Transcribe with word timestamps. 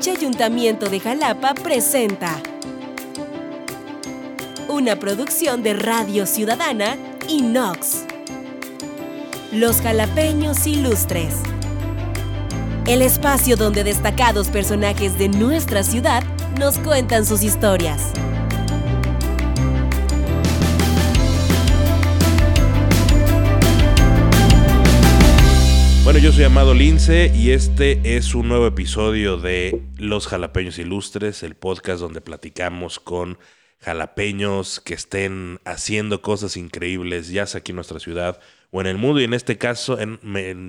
H 0.00 0.12
Ayuntamiento 0.12 0.88
de 0.88 0.98
Jalapa 0.98 1.52
presenta 1.52 2.40
una 4.66 4.96
producción 4.96 5.62
de 5.62 5.74
Radio 5.74 6.24
Ciudadana 6.24 6.96
y 7.28 7.42
Nox. 7.42 8.06
Los 9.52 9.82
jalapeños 9.82 10.66
ilustres. 10.66 11.34
El 12.86 13.02
espacio 13.02 13.58
donde 13.58 13.84
destacados 13.84 14.48
personajes 14.48 15.18
de 15.18 15.28
nuestra 15.28 15.82
ciudad 15.82 16.22
nos 16.58 16.78
cuentan 16.78 17.26
sus 17.26 17.42
historias. 17.42 18.00
Bueno, 26.10 26.24
yo 26.24 26.32
soy 26.32 26.42
Amado 26.42 26.74
Lince 26.74 27.30
y 27.32 27.52
este 27.52 28.16
es 28.16 28.34
un 28.34 28.48
nuevo 28.48 28.66
episodio 28.66 29.36
de 29.36 29.80
Los 29.96 30.26
Jalapeños 30.26 30.76
Ilustres, 30.80 31.44
el 31.44 31.54
podcast 31.54 32.00
donde 32.00 32.20
platicamos 32.20 32.98
con 32.98 33.38
jalapeños 33.78 34.80
que 34.80 34.94
estén 34.94 35.60
haciendo 35.64 36.20
cosas 36.20 36.56
increíbles, 36.56 37.28
ya 37.28 37.46
sea 37.46 37.60
aquí 37.60 37.70
en 37.70 37.76
nuestra 37.76 38.00
ciudad 38.00 38.40
o 38.72 38.80
en 38.80 38.88
el 38.88 38.96
mundo. 38.98 39.20
Y 39.20 39.24
en 39.24 39.34
este 39.34 39.56
caso, 39.56 40.00
en, 40.00 40.18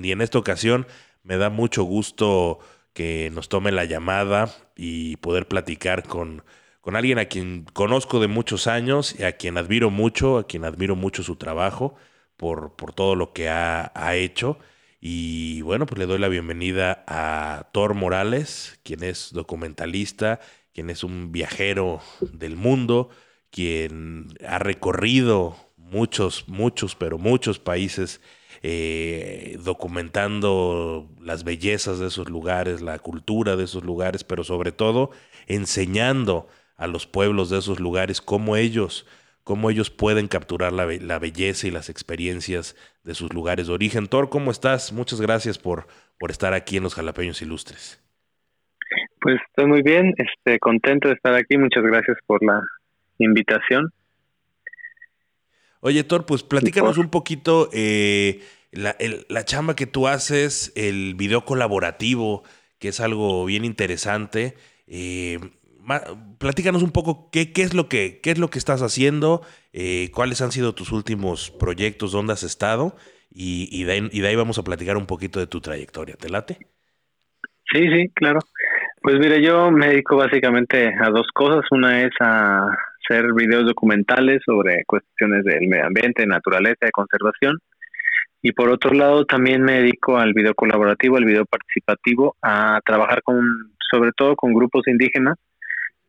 y 0.04 0.12
en 0.12 0.20
esta 0.20 0.38
ocasión, 0.38 0.86
me 1.24 1.36
da 1.38 1.50
mucho 1.50 1.82
gusto 1.82 2.60
que 2.92 3.28
nos 3.34 3.48
tome 3.48 3.72
la 3.72 3.84
llamada 3.84 4.48
y 4.76 5.16
poder 5.16 5.48
platicar 5.48 6.04
con, 6.04 6.44
con 6.80 6.94
alguien 6.94 7.18
a 7.18 7.24
quien 7.24 7.64
conozco 7.72 8.20
de 8.20 8.28
muchos 8.28 8.68
años 8.68 9.16
y 9.18 9.24
a 9.24 9.32
quien 9.32 9.58
admiro 9.58 9.90
mucho, 9.90 10.38
a 10.38 10.46
quien 10.46 10.64
admiro 10.64 10.94
mucho 10.94 11.24
su 11.24 11.34
trabajo 11.34 11.96
por, 12.36 12.76
por 12.76 12.92
todo 12.92 13.16
lo 13.16 13.32
que 13.32 13.48
ha, 13.48 13.90
ha 13.96 14.14
hecho. 14.14 14.60
Y 15.04 15.62
bueno, 15.62 15.84
pues 15.84 15.98
le 15.98 16.06
doy 16.06 16.20
la 16.20 16.28
bienvenida 16.28 17.02
a 17.08 17.70
Thor 17.72 17.94
Morales, 17.94 18.78
quien 18.84 19.02
es 19.02 19.32
documentalista, 19.32 20.38
quien 20.72 20.90
es 20.90 21.02
un 21.02 21.32
viajero 21.32 22.00
del 22.20 22.54
mundo, 22.54 23.08
quien 23.50 24.28
ha 24.46 24.60
recorrido 24.60 25.56
muchos, 25.76 26.46
muchos, 26.46 26.94
pero 26.94 27.18
muchos 27.18 27.58
países 27.58 28.20
eh, 28.62 29.58
documentando 29.64 31.10
las 31.20 31.42
bellezas 31.42 31.98
de 31.98 32.06
esos 32.06 32.30
lugares, 32.30 32.80
la 32.80 33.00
cultura 33.00 33.56
de 33.56 33.64
esos 33.64 33.82
lugares, 33.82 34.22
pero 34.22 34.44
sobre 34.44 34.70
todo 34.70 35.10
enseñando 35.48 36.46
a 36.76 36.86
los 36.86 37.08
pueblos 37.08 37.50
de 37.50 37.58
esos 37.58 37.80
lugares 37.80 38.20
cómo 38.20 38.54
ellos 38.54 39.04
cómo 39.44 39.70
ellos 39.70 39.90
pueden 39.90 40.28
capturar 40.28 40.72
la, 40.72 41.18
belleza 41.18 41.66
y 41.66 41.70
las 41.70 41.88
experiencias 41.88 42.76
de 43.02 43.14
sus 43.14 43.32
lugares 43.32 43.66
de 43.66 43.72
origen. 43.72 44.06
Thor, 44.06 44.28
¿cómo 44.28 44.50
estás? 44.50 44.92
Muchas 44.92 45.20
gracias 45.20 45.58
por, 45.58 45.86
por 46.18 46.30
estar 46.30 46.54
aquí 46.54 46.76
en 46.76 46.84
los 46.84 46.94
Jalapeños 46.94 47.42
Ilustres. 47.42 48.02
Pues 49.20 49.40
estoy 49.48 49.66
muy 49.66 49.82
bien, 49.82 50.14
este, 50.16 50.58
contento 50.58 51.08
de 51.08 51.14
estar 51.14 51.34
aquí. 51.34 51.56
Muchas 51.56 51.82
gracias 51.82 52.16
por 52.26 52.44
la 52.44 52.60
invitación. 53.18 53.92
Oye, 55.80 56.04
Thor, 56.04 56.26
pues 56.26 56.42
platícanos 56.42 56.98
un 56.98 57.10
poquito 57.10 57.68
eh, 57.72 58.40
la, 58.70 58.96
la 59.28 59.44
chamba 59.44 59.74
que 59.74 59.86
tú 59.86 60.06
haces, 60.06 60.72
el 60.76 61.14
video 61.16 61.44
colaborativo, 61.44 62.44
que 62.78 62.88
es 62.88 63.00
algo 63.00 63.44
bien 63.44 63.64
interesante. 63.64 64.54
Eh, 64.86 65.38
platícanos 66.38 66.82
un 66.82 66.92
poco 66.92 67.30
qué, 67.30 67.52
qué, 67.52 67.62
es 67.62 67.74
lo 67.74 67.88
que, 67.88 68.20
qué 68.22 68.30
es 68.30 68.38
lo 68.38 68.48
que 68.48 68.58
estás 68.58 68.82
haciendo, 68.82 69.42
eh, 69.72 70.10
cuáles 70.14 70.40
han 70.42 70.52
sido 70.52 70.74
tus 70.74 70.92
últimos 70.92 71.50
proyectos, 71.50 72.12
dónde 72.12 72.32
has 72.32 72.42
estado, 72.42 72.96
y, 73.34 73.68
y, 73.70 73.84
de 73.84 74.28
ahí, 74.28 74.36
vamos 74.36 74.58
a 74.58 74.64
platicar 74.64 74.96
un 74.96 75.06
poquito 75.06 75.40
de 75.40 75.46
tu 75.46 75.60
trayectoria. 75.60 76.16
¿Te 76.16 76.28
late? 76.28 76.58
Sí, 77.72 77.88
sí, 77.88 78.10
claro. 78.14 78.40
Pues 79.00 79.18
mire, 79.18 79.42
yo 79.42 79.70
me 79.70 79.88
dedico 79.88 80.16
básicamente 80.16 80.92
a 81.00 81.08
dos 81.08 81.26
cosas. 81.32 81.64
Una 81.70 82.02
es 82.02 82.12
a 82.20 82.66
hacer 82.68 83.32
videos 83.34 83.64
documentales 83.64 84.42
sobre 84.44 84.84
cuestiones 84.84 85.44
del 85.44 85.66
medio 85.66 85.86
ambiente, 85.86 86.26
naturaleza 86.26 86.86
y 86.86 86.90
conservación. 86.90 87.58
Y 88.42 88.52
por 88.52 88.68
otro 88.68 88.92
lado, 88.92 89.24
también 89.24 89.62
me 89.62 89.80
dedico 89.80 90.18
al 90.18 90.34
video 90.34 90.54
colaborativo, 90.54 91.16
al 91.16 91.24
video 91.24 91.46
participativo, 91.46 92.36
a 92.42 92.80
trabajar 92.84 93.22
con, 93.22 93.40
sobre 93.90 94.12
todo 94.12 94.36
con 94.36 94.52
grupos 94.52 94.86
indígenas 94.88 95.38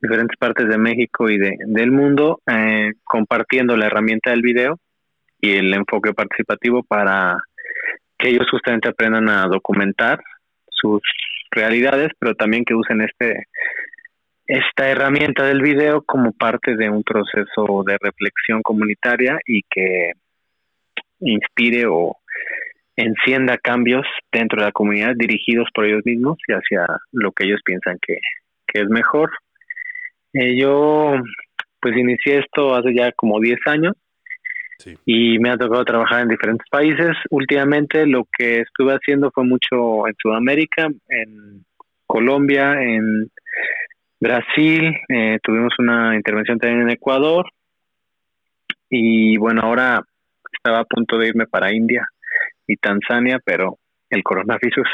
diferentes 0.03 0.37
partes 0.37 0.67
de 0.67 0.77
México 0.77 1.29
y 1.29 1.37
de, 1.37 1.55
del 1.65 1.91
mundo, 1.91 2.41
eh, 2.45 2.91
compartiendo 3.05 3.77
la 3.77 3.85
herramienta 3.87 4.31
del 4.31 4.41
video 4.41 4.77
y 5.39 5.53
el 5.53 5.73
enfoque 5.73 6.13
participativo 6.13 6.83
para 6.83 7.37
que 8.17 8.29
ellos 8.29 8.45
justamente 8.51 8.89
aprendan 8.89 9.29
a 9.29 9.45
documentar 9.47 10.19
sus 10.69 11.01
realidades, 11.51 12.11
pero 12.19 12.35
también 12.35 12.65
que 12.65 12.75
usen 12.75 13.01
este 13.01 13.47
esta 14.45 14.89
herramienta 14.89 15.45
del 15.45 15.61
video 15.61 16.01
como 16.01 16.33
parte 16.33 16.75
de 16.75 16.89
un 16.89 17.01
proceso 17.03 17.83
de 17.85 17.97
reflexión 18.01 18.61
comunitaria 18.61 19.37
y 19.47 19.61
que 19.69 20.11
inspire 21.21 21.85
o 21.87 22.17
encienda 22.97 23.57
cambios 23.57 24.05
dentro 24.33 24.59
de 24.59 24.65
la 24.65 24.73
comunidad 24.73 25.13
dirigidos 25.15 25.69
por 25.73 25.85
ellos 25.85 26.01
mismos 26.03 26.37
y 26.45 26.51
hacia 26.51 26.85
lo 27.13 27.31
que 27.31 27.45
ellos 27.45 27.61
piensan 27.63 27.97
que, 28.05 28.17
que 28.67 28.81
es 28.81 28.89
mejor 28.89 29.31
eh, 30.33 30.57
yo 30.57 31.13
pues 31.79 31.97
inicié 31.97 32.39
esto 32.39 32.73
hace 32.75 32.93
ya 32.95 33.11
como 33.13 33.39
10 33.39 33.59
años. 33.65 33.93
Y 35.05 35.39
me 35.39 35.49
ha 35.49 35.57
tocado 35.57 35.85
trabajar 35.85 36.23
en 36.23 36.27
diferentes 36.27 36.67
países. 36.69 37.11
Últimamente 37.29 38.05
lo 38.05 38.27
que 38.37 38.61
estuve 38.61 38.91
haciendo 38.91 39.31
fue 39.31 39.45
mucho 39.45 40.05
en 40.07 40.13
Sudamérica, 40.21 40.89
en 41.07 41.63
Colombia, 42.05 42.81
en 42.81 43.29
Brasil, 44.19 44.93
eh, 45.09 45.37
tuvimos 45.43 45.73
una 45.79 46.15
intervención 46.15 46.57
también 46.57 46.83
en 46.83 46.91
Ecuador. 46.91 47.45
Y 48.89 49.37
bueno, 49.37 49.61
ahora 49.63 50.01
estaba 50.51 50.79
a 50.79 50.85
punto 50.85 51.17
de 51.17 51.27
irme 51.27 51.45
para 51.45 51.73
India 51.73 52.07
y 52.67 52.77
Tanzania, 52.77 53.39
pero 53.43 53.77
el 54.09 54.23
coronavirus 54.23 54.87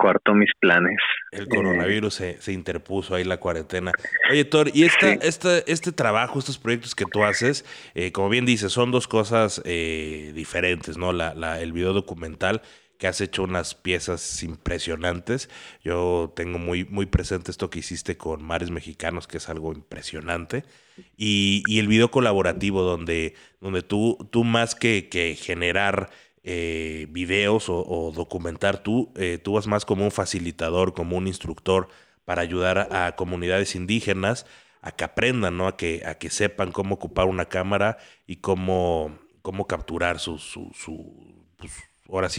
cuarto 0.00 0.34
mis 0.34 0.50
planes. 0.58 0.96
El 1.30 1.46
coronavirus 1.48 2.14
se, 2.14 2.52
interpuso 2.52 3.14
ahí 3.14 3.24
la 3.24 3.36
cuarentena. 3.38 3.92
Oye, 4.30 4.44
Thor, 4.44 4.70
y 4.72 4.84
esta, 4.84 5.12
este 5.12 5.92
trabajo, 5.92 6.38
estos 6.38 6.58
proyectos 6.58 6.94
que 6.94 7.04
tú 7.04 7.22
haces, 7.22 7.64
eh, 7.94 8.10
como 8.10 8.30
bien 8.30 8.46
dices, 8.46 8.72
son 8.72 8.90
dos 8.90 9.06
cosas 9.06 9.60
eh, 9.64 10.32
diferentes, 10.34 10.96
¿no? 10.96 11.12
La, 11.12 11.34
la, 11.34 11.60
el 11.60 11.72
video 11.72 11.92
documental 11.92 12.62
que 13.00 13.06
has 13.06 13.20
hecho 13.22 13.42
unas 13.44 13.74
piezas 13.74 14.42
impresionantes. 14.42 15.48
Yo 15.82 16.32
tengo 16.36 16.58
muy, 16.58 16.84
muy 16.84 17.06
presente 17.06 17.50
esto 17.50 17.70
que 17.70 17.78
hiciste 17.78 18.18
con 18.18 18.42
Mares 18.42 18.70
Mexicanos, 18.70 19.26
que 19.26 19.38
es 19.38 19.48
algo 19.48 19.72
impresionante. 19.72 20.64
Y, 21.16 21.62
y 21.66 21.78
el 21.78 21.88
video 21.88 22.10
colaborativo, 22.10 22.82
donde, 22.82 23.34
donde 23.60 23.82
tú, 23.82 24.28
tú 24.30 24.44
más 24.44 24.74
que, 24.74 25.08
que 25.08 25.34
generar 25.34 26.10
eh, 26.42 27.06
videos 27.10 27.66
o, 27.68 28.12
documentar, 28.14 28.82
tú, 28.82 29.12
eh, 29.16 29.38
tú 29.38 29.54
vas 29.54 29.66
más 29.66 29.84
como 29.84 30.04
un 30.04 30.10
facilitador, 30.10 30.94
como 30.94 31.16
un 31.16 31.26
instructor 31.26 31.88
para 32.24 32.42
ayudar 32.42 32.88
a, 32.90 33.14
comunidades 33.16 33.74
indígenas 33.74 34.46
a 34.82 34.92
que 34.92 35.04
aprendan, 35.04 35.56
¿no? 35.56 35.66
A 35.66 35.76
que, 35.76 36.02
a 36.06 36.14
que 36.14 36.30
sepan 36.30 36.72
cómo 36.72 36.94
ocupar 36.94 37.26
una 37.26 37.46
cámara 37.46 37.98
y 38.26 38.36
cómo, 38.36 39.18
cómo 39.42 39.66
capturar 39.66 40.18
su, 40.18 40.38
su, 40.38 40.70
su 40.74 41.40
pues, 41.58 41.72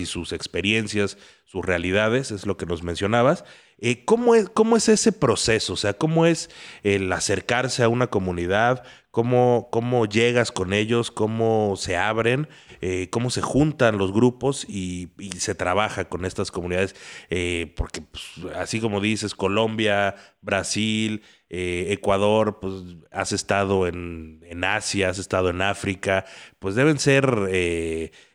sus 0.05 0.33
experiencias, 0.33 1.17
sus 1.45 1.63
realidades, 1.65 2.31
es 2.31 2.45
lo 2.45 2.57
que 2.57 2.65
nos 2.65 2.83
mencionabas. 2.83 3.45
Eh, 3.83 4.05
¿cómo, 4.05 4.35
es, 4.35 4.47
¿Cómo 4.49 4.77
es 4.77 4.87
ese 4.89 5.11
proceso? 5.11 5.73
O 5.73 5.75
sea, 5.75 5.93
¿cómo 5.93 6.27
es 6.27 6.51
el 6.83 7.11
acercarse 7.11 7.81
a 7.81 7.89
una 7.89 8.07
comunidad? 8.07 8.83
¿Cómo, 9.09 9.69
cómo 9.71 10.05
llegas 10.05 10.51
con 10.51 10.71
ellos? 10.71 11.09
¿Cómo 11.09 11.73
se 11.77 11.97
abren? 11.97 12.47
Eh, 12.81 13.09
cómo 13.09 13.31
se 13.31 13.41
juntan 13.41 13.97
los 13.97 14.13
grupos 14.13 14.65
y, 14.69 15.09
se 15.37 15.55
trabaja 15.55 16.05
con 16.05 16.25
estas 16.25 16.51
comunidades, 16.51 16.95
eh, 17.29 17.73
porque 17.75 18.01
pues, 18.01 18.23
así 18.55 18.79
como 18.79 19.01
dices, 19.01 19.35
Colombia, 19.35 20.15
Brasil, 20.41 21.23
Ecuador, 21.49 22.59
pues 22.59 22.73
has 23.11 23.33
estado 23.33 23.87
en, 23.87 24.41
en, 24.47 24.63
Asia, 24.63 25.09
has 25.09 25.19
estado 25.19 25.49
en 25.49 25.61
África, 25.61 26.25
pues 26.59 26.75
deben 26.75 26.97
ser 26.97 27.25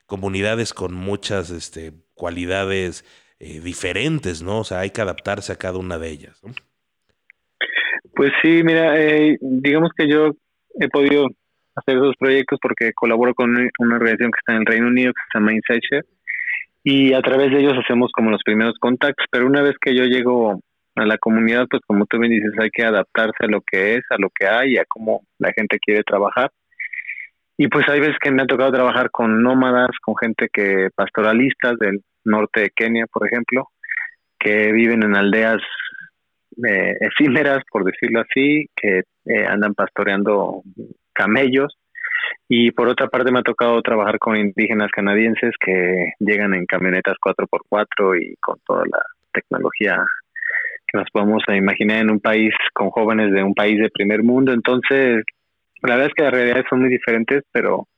comunidades 0.06 0.74
con 0.74 0.94
muchas 0.94 1.50
este, 1.50 1.92
cualidades 2.14 3.04
diferentes, 3.38 4.42
¿no? 4.42 4.60
O 4.60 4.64
sea, 4.64 4.80
hay 4.80 4.90
que 4.90 5.00
adaptarse 5.00 5.52
a 5.52 5.56
cada 5.56 5.78
una 5.78 5.98
de 5.98 6.08
ellas, 6.08 6.42
¿no? 6.44 6.52
Pues 8.14 8.32
sí, 8.42 8.62
mira, 8.64 8.94
digamos 9.40 9.90
que 9.96 10.08
yo 10.08 10.30
he 10.80 10.88
podido 10.88 11.26
hacer 11.74 11.96
esos 11.96 12.16
proyectos 12.18 12.58
porque 12.62 12.92
colaboro 12.94 13.34
con 13.34 13.50
una 13.50 13.96
organización 13.96 14.30
que 14.30 14.38
está 14.38 14.52
en 14.54 14.60
el 14.60 14.66
Reino 14.66 14.86
Unido 14.86 15.12
que 15.12 15.20
se 15.30 15.38
llama 15.38 15.52
Insight 15.52 15.84
y 16.82 17.12
a 17.12 17.20
través 17.20 17.50
de 17.50 17.58
ellos 17.58 17.74
hacemos 17.76 18.10
como 18.12 18.30
los 18.30 18.42
primeros 18.44 18.78
contactos, 18.78 19.26
pero 19.30 19.46
una 19.46 19.60
vez 19.60 19.74
que 19.80 19.94
yo 19.94 20.04
llego 20.04 20.60
a 20.94 21.04
la 21.04 21.18
comunidad, 21.18 21.66
pues 21.68 21.82
como 21.86 22.06
tú 22.06 22.18
me 22.18 22.28
dices, 22.28 22.52
hay 22.58 22.70
que 22.70 22.84
adaptarse 22.84 23.44
a 23.44 23.48
lo 23.48 23.60
que 23.60 23.96
es, 23.96 24.04
a 24.10 24.16
lo 24.18 24.30
que 24.30 24.46
hay, 24.46 24.76
a 24.76 24.84
cómo 24.86 25.22
la 25.38 25.52
gente 25.52 25.78
quiere 25.78 26.02
trabajar. 26.04 26.50
Y 27.58 27.68
pues 27.68 27.88
hay 27.88 28.00
veces 28.00 28.16
que 28.22 28.30
me 28.30 28.42
ha 28.42 28.46
tocado 28.46 28.70
trabajar 28.70 29.10
con 29.10 29.42
nómadas, 29.42 29.90
con 30.00 30.14
gente 30.16 30.48
que 30.52 30.88
pastoralistas 30.94 31.76
del 31.78 32.02
norte 32.26 32.60
de 32.60 32.70
Kenia, 32.70 33.06
por 33.06 33.26
ejemplo, 33.26 33.68
que 34.38 34.72
viven 34.72 35.02
en 35.02 35.16
aldeas 35.16 35.62
eh, 36.68 36.94
efímeras, 37.00 37.62
por 37.70 37.84
decirlo 37.84 38.20
así, 38.20 38.66
que 38.76 39.02
eh, 39.26 39.46
andan 39.46 39.74
pastoreando 39.74 40.62
camellos. 41.12 41.76
Y 42.48 42.70
por 42.70 42.88
otra 42.88 43.08
parte 43.08 43.32
me 43.32 43.40
ha 43.40 43.42
tocado 43.42 43.80
trabajar 43.82 44.18
con 44.18 44.36
indígenas 44.36 44.90
canadienses 44.90 45.52
que 45.60 46.12
llegan 46.18 46.54
en 46.54 46.66
camionetas 46.66 47.16
4x4 47.20 48.22
y 48.22 48.36
con 48.36 48.58
toda 48.66 48.84
la 48.86 49.02
tecnología 49.32 50.04
que 50.86 50.98
nos 50.98 51.10
podemos 51.10 51.42
imaginar 51.48 51.98
en 51.98 52.10
un 52.10 52.20
país 52.20 52.54
con 52.72 52.90
jóvenes 52.90 53.32
de 53.32 53.42
un 53.42 53.54
país 53.54 53.78
de 53.80 53.90
primer 53.90 54.22
mundo. 54.22 54.52
Entonces, 54.52 55.24
la 55.82 55.94
verdad 55.94 56.06
es 56.06 56.14
que 56.14 56.22
las 56.22 56.32
realidades 56.32 56.64
son 56.70 56.80
muy 56.80 56.90
diferentes, 56.90 57.42
pero 57.52 57.88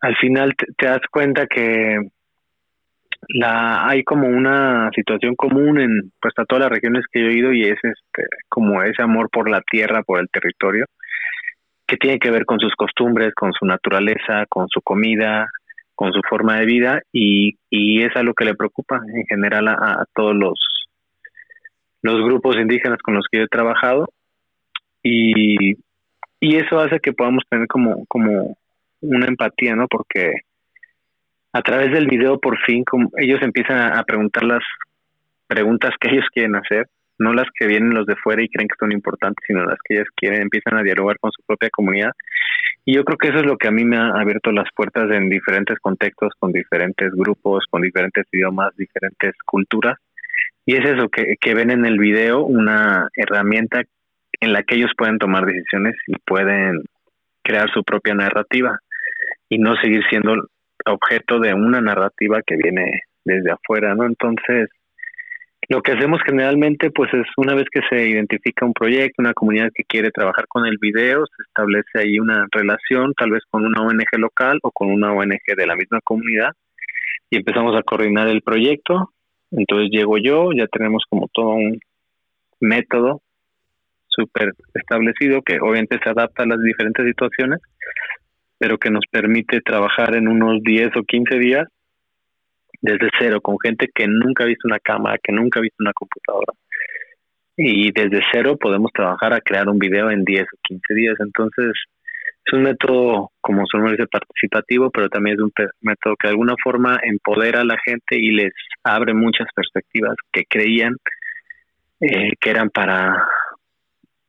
al 0.00 0.16
final 0.16 0.54
te, 0.56 0.86
das 0.86 1.00
cuenta 1.10 1.46
que 1.46 1.98
la 3.28 3.86
hay 3.86 4.04
como 4.04 4.28
una 4.28 4.90
situación 4.94 5.34
común 5.34 5.80
en 5.80 6.12
pues 6.20 6.34
a 6.36 6.44
todas 6.44 6.64
las 6.64 6.72
regiones 6.72 7.04
que 7.10 7.20
yo 7.20 7.26
he 7.28 7.38
ido 7.38 7.52
y 7.52 7.62
es 7.64 7.78
este 7.82 8.24
como 8.48 8.82
ese 8.82 9.02
amor 9.02 9.28
por 9.30 9.50
la 9.50 9.60
tierra, 9.62 10.02
por 10.02 10.20
el 10.20 10.28
territorio, 10.28 10.86
que 11.86 11.96
tiene 11.96 12.18
que 12.18 12.30
ver 12.30 12.44
con 12.44 12.58
sus 12.58 12.74
costumbres, 12.74 13.34
con 13.34 13.52
su 13.52 13.64
naturaleza, 13.66 14.46
con 14.48 14.68
su 14.68 14.80
comida, 14.82 15.48
con 15.94 16.12
su 16.12 16.20
forma 16.28 16.58
de 16.58 16.66
vida 16.66 17.02
y, 17.12 17.56
y 17.70 18.02
es 18.02 18.14
algo 18.16 18.34
que 18.34 18.44
le 18.44 18.54
preocupa 18.54 19.00
en 19.06 19.24
general 19.26 19.68
a, 19.68 20.04
todos 20.14 20.34
los 20.34 20.58
los 22.02 22.22
grupos 22.22 22.56
indígenas 22.56 22.98
con 23.02 23.14
los 23.14 23.26
que 23.30 23.38
yo 23.38 23.44
he 23.44 23.48
trabajado 23.48 24.08
y, 25.02 25.72
y 26.40 26.56
eso 26.56 26.78
hace 26.78 27.00
que 27.00 27.12
podamos 27.12 27.44
tener 27.48 27.66
como 27.66 28.04
como 28.06 28.56
una 29.00 29.26
empatía, 29.26 29.74
¿no? 29.74 29.86
Porque 29.88 30.42
a 31.56 31.62
través 31.62 31.90
del 31.90 32.06
video 32.06 32.38
por 32.38 32.58
fin 32.66 32.84
como 32.84 33.10
ellos 33.16 33.40
empiezan 33.40 33.96
a, 33.96 34.02
preguntar 34.04 34.44
las 34.44 34.62
preguntas 35.46 35.94
que 35.98 36.10
ellos 36.10 36.26
quieren 36.30 36.54
hacer, 36.54 36.86
no 37.18 37.32
las 37.32 37.46
que 37.58 37.66
vienen 37.66 37.94
los 37.94 38.04
de 38.04 38.14
fuera 38.16 38.42
y 38.42 38.48
creen 38.48 38.68
que 38.68 38.76
son 38.78 38.92
importantes, 38.92 39.42
sino 39.46 39.64
las 39.64 39.78
que 39.82 39.94
ellos 39.94 40.08
quieren, 40.14 40.42
empiezan 40.42 40.76
a 40.76 40.82
dialogar 40.82 41.18
con 41.18 41.32
su 41.32 41.42
propia 41.46 41.70
comunidad. 41.70 42.12
Y 42.84 42.94
yo 42.96 43.04
creo 43.04 43.16
que 43.16 43.28
eso 43.28 43.38
es 43.38 43.46
lo 43.46 43.56
que 43.56 43.68
a 43.68 43.70
mí 43.70 43.84
me 43.86 43.96
ha 43.96 44.08
abierto 44.08 44.52
las 44.52 44.68
puertas 44.76 45.10
en 45.10 45.30
diferentes 45.30 45.78
contextos, 45.78 46.34
con 46.38 46.52
diferentes 46.52 47.10
grupos, 47.12 47.64
con 47.70 47.80
diferentes 47.80 48.26
idiomas, 48.30 48.76
diferentes 48.76 49.32
culturas. 49.46 49.96
Y 50.66 50.76
es 50.76 50.84
eso, 50.84 51.08
que 51.08 51.54
ven 51.54 51.70
en 51.70 51.86
el 51.86 51.98
video 51.98 52.42
una 52.44 53.08
herramienta 53.14 53.82
en 54.40 54.52
la 54.52 54.62
que 54.62 54.74
ellos 54.74 54.90
pueden 54.96 55.18
tomar 55.18 55.46
decisiones 55.46 55.94
y 56.06 56.16
pueden 56.18 56.82
crear 57.42 57.70
su 57.72 57.82
propia 57.82 58.14
narrativa 58.14 58.78
y 59.48 59.58
no 59.58 59.74
seguir 59.76 60.02
siendo 60.10 60.34
objeto 60.86 61.38
de 61.40 61.54
una 61.54 61.80
narrativa 61.80 62.42
que 62.42 62.56
viene 62.56 63.02
desde 63.24 63.50
afuera, 63.50 63.94
¿no? 63.94 64.04
Entonces, 64.04 64.70
lo 65.68 65.82
que 65.82 65.92
hacemos 65.92 66.20
generalmente, 66.24 66.90
pues 66.90 67.12
es 67.12 67.26
una 67.36 67.54
vez 67.54 67.66
que 67.70 67.80
se 67.90 68.08
identifica 68.08 68.64
un 68.64 68.72
proyecto, 68.72 69.20
una 69.20 69.34
comunidad 69.34 69.70
que 69.74 69.82
quiere 69.84 70.10
trabajar 70.10 70.46
con 70.46 70.64
el 70.64 70.78
video, 70.80 71.26
se 71.26 71.42
establece 71.42 71.98
ahí 71.98 72.20
una 72.20 72.46
relación, 72.52 73.12
tal 73.14 73.32
vez 73.32 73.42
con 73.50 73.64
una 73.64 73.82
ONG 73.82 74.18
local 74.18 74.58
o 74.62 74.70
con 74.70 74.90
una 74.90 75.12
ONG 75.12 75.56
de 75.56 75.66
la 75.66 75.74
misma 75.74 76.00
comunidad, 76.04 76.50
y 77.30 77.36
empezamos 77.36 77.76
a 77.76 77.82
coordinar 77.82 78.28
el 78.28 78.42
proyecto. 78.42 79.10
Entonces 79.50 79.90
llego 79.90 80.18
yo, 80.18 80.52
ya 80.52 80.66
tenemos 80.68 81.04
como 81.08 81.28
todo 81.32 81.50
un 81.50 81.80
método 82.60 83.22
súper 84.08 84.52
establecido 84.74 85.42
que 85.42 85.58
obviamente 85.60 85.98
se 86.02 86.08
adapta 86.08 86.44
a 86.44 86.46
las 86.46 86.60
diferentes 86.62 87.04
situaciones 87.06 87.60
pero 88.58 88.78
que 88.78 88.90
nos 88.90 89.04
permite 89.10 89.60
trabajar 89.60 90.16
en 90.16 90.28
unos 90.28 90.62
10 90.62 90.96
o 90.96 91.02
15 91.02 91.38
días 91.38 91.68
desde 92.80 93.08
cero, 93.18 93.40
con 93.40 93.56
gente 93.58 93.88
que 93.94 94.06
nunca 94.06 94.44
ha 94.44 94.46
visto 94.46 94.68
una 94.68 94.78
cámara, 94.78 95.18
que 95.22 95.32
nunca 95.32 95.58
ha 95.58 95.62
visto 95.62 95.76
una 95.80 95.92
computadora. 95.92 96.52
Y 97.56 97.90
desde 97.90 98.22
cero 98.32 98.56
podemos 98.60 98.92
trabajar 98.92 99.32
a 99.32 99.40
crear 99.40 99.68
un 99.68 99.78
video 99.78 100.10
en 100.10 100.24
10 100.24 100.42
o 100.42 100.56
15 100.62 100.94
días. 100.94 101.14
Entonces, 101.20 101.72
es 102.44 102.52
un 102.52 102.62
método, 102.62 103.30
como 103.40 103.64
su 103.66 103.78
nombre 103.78 103.96
dice, 103.96 104.06
participativo, 104.08 104.90
pero 104.90 105.08
también 105.08 105.36
es 105.36 105.42
un 105.42 105.52
método 105.80 106.14
que 106.16 106.28
de 106.28 106.32
alguna 106.32 106.54
forma 106.62 107.00
empodera 107.02 107.62
a 107.62 107.64
la 107.64 107.78
gente 107.84 108.16
y 108.16 108.30
les 108.30 108.52
abre 108.84 109.14
muchas 109.14 109.48
perspectivas 109.54 110.14
que 110.32 110.44
creían 110.44 110.94
eh, 112.00 112.32
que 112.38 112.50
eran 112.50 112.68
para 112.68 113.26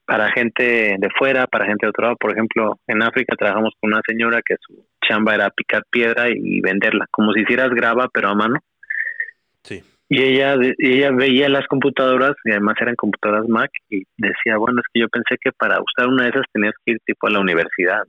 para 0.07 0.31
gente 0.31 0.95
de 0.97 1.09
fuera, 1.19 1.45
para 1.47 1.65
gente 1.65 1.85
de 1.85 1.89
otro 1.89 2.05
lado. 2.05 2.15
Por 2.17 2.31
ejemplo, 2.31 2.79
en 2.87 3.03
África 3.03 3.35
trabajamos 3.37 3.73
con 3.79 3.91
una 3.91 4.01
señora 4.07 4.41
que 4.43 4.55
su 4.59 4.85
chamba 5.05 5.35
era 5.35 5.49
picar 5.49 5.83
piedra 5.91 6.29
y 6.29 6.61
venderla, 6.61 7.05
como 7.11 7.33
si 7.33 7.41
hicieras 7.41 7.69
grava, 7.71 8.07
pero 8.11 8.29
a 8.29 8.33
mano. 8.33 8.59
Sí. 9.63 9.83
Y 10.07 10.23
ella, 10.23 10.55
ella 10.77 11.11
veía 11.11 11.49
las 11.49 11.67
computadoras, 11.67 12.31
y 12.45 12.51
además 12.51 12.75
eran 12.79 12.95
computadoras 12.95 13.49
Mac, 13.49 13.69
y 13.89 14.03
decía, 14.17 14.55
bueno, 14.57 14.79
es 14.79 14.85
que 14.93 15.01
yo 15.01 15.09
pensé 15.09 15.35
que 15.41 15.51
para 15.51 15.79
usar 15.81 16.07
una 16.07 16.23
de 16.23 16.29
esas 16.29 16.45
tenías 16.53 16.73
que 16.85 16.93
ir 16.93 16.99
tipo 17.05 17.27
a 17.27 17.31
la 17.31 17.41
universidad. 17.41 18.03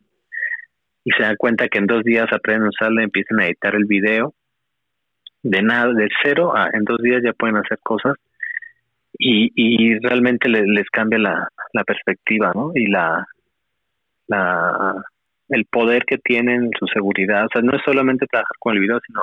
Y 1.04 1.10
se 1.10 1.24
da 1.24 1.34
cuenta 1.36 1.66
que 1.66 1.78
en 1.78 1.86
dos 1.86 2.04
días 2.04 2.26
aprenden 2.32 2.66
a 2.66 2.68
usarla 2.68 3.00
y 3.00 3.04
empiezan 3.04 3.40
a 3.40 3.46
editar 3.46 3.74
el 3.74 3.86
video. 3.86 4.34
De 5.42 5.62
nada, 5.62 5.92
de 5.92 6.08
cero 6.22 6.56
a 6.56 6.68
en 6.72 6.84
dos 6.84 6.98
días 6.98 7.22
ya 7.24 7.32
pueden 7.32 7.56
hacer 7.56 7.78
cosas 7.82 8.16
y, 9.18 9.50
y 9.54 9.98
realmente 9.98 10.48
les, 10.48 10.88
cambia 10.90 11.18
la, 11.18 11.48
la 11.72 11.84
perspectiva, 11.84 12.52
¿no? 12.54 12.72
Y 12.74 12.86
la, 12.86 13.26
la, 14.26 15.04
el 15.48 15.64
poder 15.66 16.04
que 16.04 16.18
tienen, 16.18 16.70
su 16.78 16.86
seguridad. 16.86 17.46
O 17.46 17.48
sea, 17.52 17.62
no 17.62 17.76
es 17.76 17.82
solamente 17.84 18.26
trabajar 18.26 18.56
con 18.58 18.74
el 18.74 18.80
video, 18.80 19.00
sino 19.06 19.22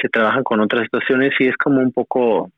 se 0.00 0.08
trabaja 0.08 0.42
con 0.42 0.60
otras 0.60 0.84
situaciones 0.84 1.32
y 1.38 1.48
es 1.48 1.56
como 1.56 1.80
un 1.80 1.92
poco 1.92 2.50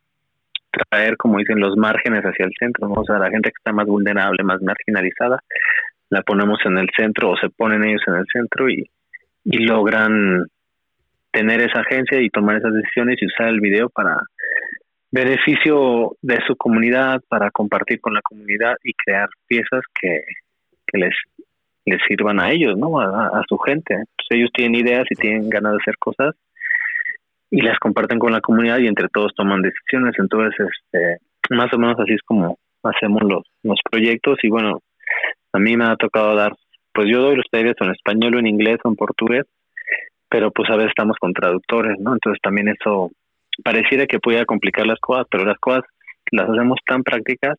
traer, 0.89 1.17
como 1.17 1.39
dicen, 1.39 1.61
los 1.61 1.77
márgenes 1.77 2.23
hacia 2.23 2.47
el 2.47 2.53
centro. 2.59 2.91
O 2.91 3.05
sea, 3.05 3.19
la 3.19 3.31
gente 3.31 3.51
que 3.51 3.59
está 3.59 3.73
más 3.73 3.87
vulnerable, 3.87 4.43
más 4.43 4.61
marginalizada, 4.63 5.43
la 6.09 6.23
ponemos 6.23 6.59
en 6.65 6.79
el 6.79 6.89
centro 6.97 7.31
o 7.31 7.37
se 7.37 7.49
ponen 7.51 7.85
ellos 7.85 8.03
en 8.07 8.15
el 8.15 8.27
centro 8.33 8.69
y, 8.69 8.89
y 9.45 9.59
logran 9.59 10.47
tener 11.33 11.63
esa 11.63 11.81
agencia 11.81 12.21
y 12.21 12.29
tomar 12.29 12.57
esas 12.57 12.75
decisiones 12.75 13.17
y 13.21 13.27
usar 13.27 13.49
el 13.49 13.61
video 13.61 13.89
para 13.89 14.19
beneficio 15.13 16.17
de 16.23 16.39
su 16.47 16.57
comunidad, 16.57 17.21
para 17.29 17.51
compartir 17.51 18.01
con 18.01 18.15
la 18.15 18.23
comunidad 18.23 18.77
y 18.83 18.95
crear 18.95 19.29
piezas 19.47 19.83
que, 20.01 20.23
les, 20.95 21.15
les 21.85 22.01
sirvan 22.09 22.41
a 22.41 22.51
ellos, 22.51 22.77
¿no? 22.77 22.99
A, 22.99 23.43
su 23.49 23.59
gente. 23.59 23.95
Pues 23.95 24.27
ellos 24.31 24.51
tienen 24.55 24.75
ideas 24.75 25.05
y 25.11 25.15
tienen 25.15 25.49
ganas 25.49 25.73
de 25.73 25.79
hacer 25.83 25.97
cosas 25.99 26.35
y 27.51 27.61
las 27.61 27.79
comparten 27.79 28.19
con 28.19 28.33
la 28.33 28.41
comunidad 28.41 28.79
y 28.79 28.89
entre 28.89 29.09
todos 29.09 29.35
toman 29.35 29.61
decisiones. 29.61 30.15
Entonces, 30.19 30.55
este, 30.59 31.19
más 31.51 31.73
o 31.75 31.79
menos 31.79 32.01
así 32.01 32.15
es 32.15 32.23
como 32.25 32.59
hacemos 32.83 33.23
los, 33.23 33.45
los 33.63 33.79
proyectos 33.91 34.39
y 34.43 34.49
bueno, 34.49 34.81
a 35.53 35.59
mí 35.59 35.77
me 35.77 35.85
ha 35.85 35.97
tocado 35.97 36.35
dar, 36.35 36.55
pues 36.95 37.09
yo 37.11 37.21
doy 37.21 37.37
los 37.37 37.47
talleres 37.51 37.77
en 37.81 37.91
español 37.91 38.35
o 38.35 38.39
en 38.39 38.47
inglés 38.47 38.79
o 38.83 38.89
en 38.89 38.97
portugués, 38.97 39.45
pero 40.31 40.51
pues 40.51 40.71
a 40.71 40.77
veces 40.77 40.91
estamos 40.91 41.17
con 41.21 41.35
traductores, 41.35 41.99
¿no? 42.01 42.15
Entonces 42.15 42.41
también 42.43 42.69
eso 42.69 43.11
pareciera 43.65 44.07
que 44.07 44.19
pudiera 44.19 44.45
complicar 44.45 44.87
las 44.87 44.99
cosas, 45.01 45.27
pero 45.31 45.45
las 45.45 45.59
cosas 45.59 45.83
las 46.31 46.49
hacemos 46.49 46.79
tan 46.87 47.03
prácticas. 47.03 47.59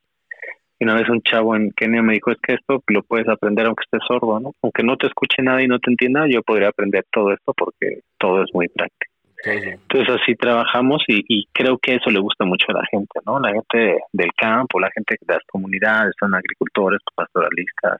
Y 0.79 0.85
una 0.85 0.95
vez 0.95 1.07
un 1.09 1.21
chavo 1.21 1.55
en 1.55 1.71
Kenia 1.71 2.01
me 2.01 2.13
dijo, 2.13 2.31
es 2.31 2.37
que 2.41 2.55
esto 2.55 2.83
lo 2.87 3.03
puedes 3.03 3.27
aprender 3.27 3.65
aunque 3.65 3.83
estés 3.83 4.05
sordo, 4.07 4.39
¿no? 4.39 4.51
Aunque 4.61 4.83
no 4.83 4.97
te 4.97 5.07
escuche 5.07 5.41
nada 5.41 5.61
y 5.61 5.67
no 5.67 5.79
te 5.79 5.91
entienda, 5.91 6.25
yo 6.27 6.41
podría 6.41 6.69
aprender 6.69 7.05
todo 7.11 7.31
esto 7.31 7.53
porque 7.55 7.99
todo 8.17 8.43
es 8.43 8.49
muy 8.53 8.67
práctico. 8.67 9.13
Entonces 9.45 10.21
así 10.21 10.35
trabajamos 10.35 11.03
y, 11.07 11.21
y, 11.27 11.45
creo 11.51 11.77
que 11.77 11.95
eso 11.95 12.09
le 12.09 12.19
gusta 12.19 12.45
mucho 12.45 12.65
a 12.69 12.75
la 12.75 12.85
gente, 12.89 13.19
¿no? 13.25 13.41
La 13.41 13.51
gente 13.51 13.99
del 14.13 14.31
campo, 14.37 14.79
la 14.79 14.89
gente 14.93 15.17
de 15.19 15.33
las 15.33 15.43
comunidades, 15.51 16.13
son 16.17 16.33
agricultores, 16.33 17.01
pastoralistas, 17.13 17.97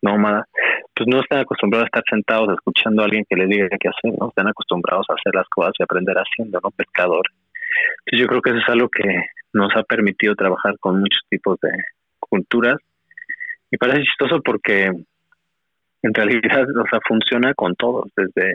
nómadas, 0.00 0.46
pues 0.94 1.08
no 1.08 1.20
están 1.20 1.40
acostumbrados 1.40 1.84
a 1.84 1.88
estar 1.88 2.04
sentados 2.08 2.54
escuchando 2.54 3.02
a 3.02 3.04
alguien 3.06 3.24
que 3.28 3.36
les 3.36 3.48
diga 3.48 3.68
qué 3.68 3.88
hacer, 3.88 4.18
¿no? 4.18 4.28
Están 4.28 4.48
acostumbrados 4.48 5.06
a 5.10 5.14
hacer 5.14 5.34
las 5.34 5.48
cosas 5.48 5.72
y 5.78 5.82
aprender 5.82 6.16
haciendo, 6.16 6.60
¿no? 6.62 6.70
Pescadores. 6.70 7.32
Entonces 8.04 8.20
yo 8.20 8.26
creo 8.26 8.42
que 8.42 8.50
eso 8.50 8.58
es 8.58 8.68
algo 8.68 8.88
que 8.88 9.04
nos 9.52 9.74
ha 9.76 9.82
permitido 9.82 10.34
trabajar 10.34 10.78
con 10.78 11.00
muchos 11.00 11.22
tipos 11.28 11.58
de 11.60 11.70
culturas 12.20 12.76
y 13.70 13.76
parece 13.76 14.02
chistoso 14.02 14.40
porque 14.42 14.90
en 16.02 16.14
realidad, 16.14 16.62
o 16.62 16.88
sea, 16.90 16.98
funciona 17.06 17.54
con 17.54 17.74
todos, 17.76 18.10
desde 18.16 18.52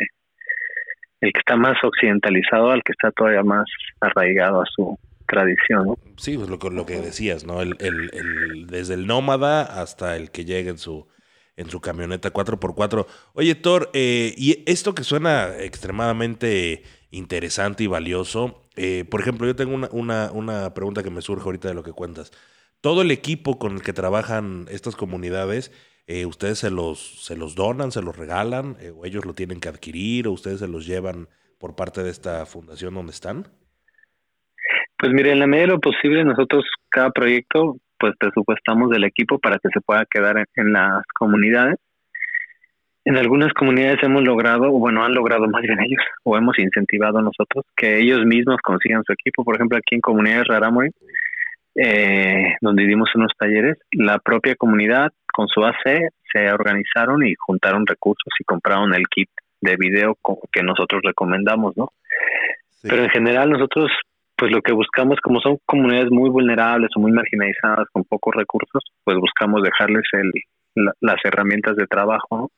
el 1.22 1.34
que 1.34 1.40
está 1.40 1.56
más 1.56 1.78
occidentalizado 1.84 2.72
al 2.72 2.84
que 2.84 2.92
está 2.92 3.12
todavía 3.12 3.44
más 3.44 3.66
arraigado 4.00 4.62
a 4.62 4.66
su 4.66 4.98
tradición. 5.26 5.96
Sí, 6.18 6.38
pues 6.38 6.50
lo, 6.50 6.58
lo 6.70 6.86
que 6.86 7.00
decías, 7.00 7.46
¿no? 7.46 7.62
El, 7.62 7.76
el, 7.80 8.10
el, 8.14 8.68
desde 8.68 8.94
el 8.94 9.08
nómada 9.08 9.62
hasta 9.64 10.16
el 10.16 10.32
que 10.32 10.46
llega 10.46 10.70
en 10.70 10.78
su 10.78 11.08
en 11.58 11.70
su 11.70 11.82
camioneta 11.82 12.32
4x4. 12.32 13.06
Oye, 13.34 13.56
Thor, 13.56 13.90
eh, 13.94 14.34
y 14.38 14.64
esto 14.66 14.96
que 14.96 15.04
suena 15.04 15.58
extremadamente 15.58 16.84
interesante 17.12 17.84
y 17.84 17.88
valioso, 17.88 18.64
eh, 18.76 19.06
por 19.10 19.20
ejemplo, 19.20 19.48
yo 19.48 19.56
tengo 19.56 19.74
una, 19.74 19.90
una, 19.92 20.32
una, 20.32 20.74
pregunta 20.74 21.04
que 21.04 21.10
me 21.10 21.22
surge 21.22 21.44
ahorita 21.44 21.68
de 21.68 21.74
lo 21.74 21.84
que 21.84 21.92
cuentas. 21.92 22.32
Todo 22.80 23.02
el 23.02 23.12
equipo 23.12 23.58
con 23.58 23.74
el 23.74 23.82
que 23.82 23.92
trabajan 23.92 24.68
estas 24.70 24.96
comunidades, 24.96 25.72
eh, 26.06 26.26
¿ustedes 26.28 26.60
se 26.60 26.70
los, 26.70 27.26
se 27.26 27.36
los 27.36 27.56
donan, 27.56 27.92
se 27.92 28.04
los 28.04 28.16
regalan, 28.16 28.78
o 28.96 29.06
ellos 29.06 29.26
lo 29.26 29.34
tienen 29.34 29.60
que 29.60 29.68
adquirir, 29.68 30.28
o 30.28 30.32
ustedes 30.32 30.60
se 30.60 30.68
los 30.68 30.86
llevan 30.86 31.28
por 31.58 31.76
parte 31.76 32.04
de 32.04 32.12
esta 32.12 32.46
fundación 32.46 32.94
donde 32.94 33.12
están? 33.12 33.48
Pues 35.00 35.12
mire, 35.12 35.32
en 35.32 35.40
la 35.40 35.48
medida 35.48 35.68
de 35.68 35.74
lo 35.74 35.80
posible 35.80 36.24
nosotros 36.24 36.66
cada 36.90 37.12
proyecto, 37.12 37.78
pues 38.00 38.14
presupuestamos 38.20 38.90
del 38.90 39.04
equipo 39.04 39.40
para 39.40 39.58
que 39.60 39.70
se 39.74 39.82
pueda 39.82 40.06
quedar 40.06 40.46
en, 40.56 40.74
las 40.74 41.04
comunidades. 41.18 41.78
En 43.06 43.18
algunas 43.18 43.54
comunidades 43.54 44.04
hemos 44.04 44.24
logrado, 44.24 44.74
o 44.74 44.80
bueno, 44.80 45.04
han 45.04 45.14
logrado 45.14 45.48
más 45.48 45.62
bien 45.62 45.80
ellos, 45.80 46.04
o 46.24 46.38
hemos 46.38 46.60
incentivado 46.60 47.22
nosotros 47.22 47.66
que 47.76 48.00
ellos 48.00 48.26
mismos 48.26 48.58
consigan 48.62 49.04
su 49.06 49.14
equipo. 49.14 49.44
Por 49.44 49.56
ejemplo, 49.56 49.78
aquí 49.78 49.96
en 49.96 50.02
Comunidades 50.02 50.48
Rarámuri, 50.48 50.90
eh, 51.76 52.56
donde 52.60 52.86
dimos 52.86 53.10
unos 53.16 53.32
talleres, 53.38 53.78
la 53.92 54.20
propia 54.20 54.56
comunidad 54.56 55.12
con 55.32 55.48
su 55.48 55.64
AC 55.64 56.10
se 56.34 56.52
organizaron 56.52 57.26
y 57.26 57.34
juntaron 57.36 57.86
recursos 57.86 58.34
y 58.40 58.44
compraron 58.44 58.94
el 58.94 59.08
kit 59.08 59.30
de 59.62 59.76
video 59.78 60.18
que 60.52 60.64
nosotros 60.64 61.02
recomendamos, 61.04 61.78
¿no? 61.78 61.90
Pero 62.82 63.04
en 63.04 63.10
general 63.10 63.50
nosotros, 63.50 63.92
pues 64.38 64.52
lo 64.52 64.62
que 64.62 64.74
buscamos, 64.74 65.20
como 65.22 65.40
son 65.42 65.58
comunidades 65.66 66.12
muy 66.12 66.30
vulnerables 66.30 66.90
o 66.96 67.00
muy 67.00 67.12
marginalizadas 67.12 67.88
con 67.92 68.04
pocos 68.04 68.36
recursos, 68.36 68.84
pues 69.04 69.18
buscamos 69.18 69.64
dejarles 69.64 70.04
el, 70.14 70.32
las 71.02 71.18
herramientas 71.24 71.76
de 71.76 71.88
trabajo, 71.88 72.28
¿no? 72.38 72.52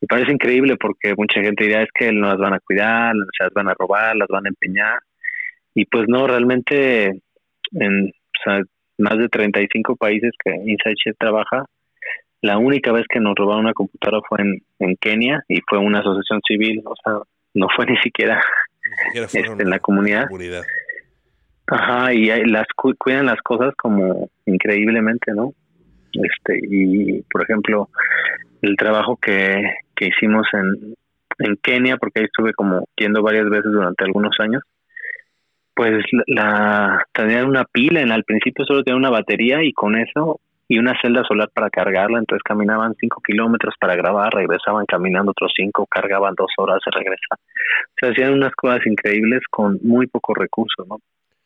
Me 0.00 0.08
parece 0.08 0.32
increíble 0.32 0.76
porque 0.76 1.14
mucha 1.16 1.40
gente 1.40 1.64
dirá 1.64 1.82
es 1.82 1.90
que 1.94 2.12
no 2.12 2.28
las 2.28 2.38
van 2.38 2.54
a 2.54 2.60
cuidar, 2.60 3.14
se 3.38 3.44
las 3.44 3.52
van 3.52 3.68
a 3.68 3.74
robar, 3.78 4.16
las 4.16 4.28
van 4.28 4.46
a 4.46 4.48
empeñar. 4.48 4.98
Y 5.74 5.84
pues 5.86 6.06
no, 6.08 6.26
realmente 6.26 7.20
en 7.72 8.12
más 8.98 9.18
de 9.18 9.28
35 9.28 9.96
países 9.96 10.32
que 10.44 10.50
Inside 10.50 10.94
Chef 10.96 11.16
trabaja, 11.18 11.64
la 12.40 12.58
única 12.58 12.92
vez 12.92 13.04
que 13.08 13.20
nos 13.20 13.34
robaron 13.36 13.64
una 13.64 13.72
computadora 13.72 14.20
fue 14.28 14.38
en, 14.40 14.96
Kenia 14.96 15.44
y 15.48 15.60
fue 15.68 15.78
una 15.78 16.00
asociación 16.00 16.40
civil, 16.46 16.82
o 16.84 16.94
sea, 17.02 17.20
no 17.54 17.68
fue 17.74 17.86
ni 17.86 17.96
siquiera, 17.98 18.42
este, 19.14 19.40
en 19.40 19.70
la 19.70 19.78
comunidad. 19.78 20.26
Ajá, 21.66 22.12
y 22.12 22.26
las 22.46 22.66
cuidan 22.76 23.26
las 23.26 23.40
cosas 23.42 23.74
como 23.76 24.28
increíblemente, 24.46 25.32
¿no? 25.32 25.52
Este, 26.12 26.58
y 26.62 27.22
por 27.22 27.42
ejemplo, 27.42 27.88
el 28.60 28.76
trabajo 28.76 29.16
que, 29.16 29.62
que 29.94 30.06
hicimos 30.08 30.46
en, 30.52 30.94
en 31.38 31.56
Kenia, 31.62 31.96
porque 31.96 32.20
ahí 32.20 32.26
estuve 32.26 32.52
como 32.52 32.86
yendo 32.96 33.22
varias 33.22 33.48
veces 33.48 33.72
durante 33.72 34.04
algunos 34.04 34.34
años, 34.40 34.62
pues 35.74 36.04
la 36.26 37.04
tenían 37.12 37.46
una 37.46 37.64
pila, 37.64 38.00
en 38.00 38.12
al 38.12 38.24
principio 38.24 38.64
solo 38.64 38.82
tenía 38.82 38.98
una 38.98 39.10
batería 39.10 39.62
y 39.62 39.72
con 39.72 39.96
eso 39.96 40.40
y 40.68 40.78
una 40.78 40.98
celda 41.00 41.22
solar 41.24 41.50
para 41.52 41.70
cargarla, 41.70 42.18
entonces 42.18 42.42
caminaban 42.42 42.94
cinco 42.98 43.20
kilómetros 43.22 43.74
para 43.80 43.96
grabar, 43.96 44.32
regresaban 44.32 44.86
caminando 44.86 45.32
otros 45.32 45.52
cinco, 45.54 45.86
cargaban 45.86 46.34
dos 46.36 46.50
horas, 46.56 46.78
se 46.84 46.90
regresaban. 46.90 47.38
O 47.38 47.94
sea, 48.00 48.10
hacían 48.10 48.32
unas 48.34 48.54
cosas 48.54 48.86
increíbles 48.86 49.40
con 49.50 49.78
muy 49.82 50.06
pocos 50.06 50.36
recursos, 50.38 50.86
¿no? 50.88 50.98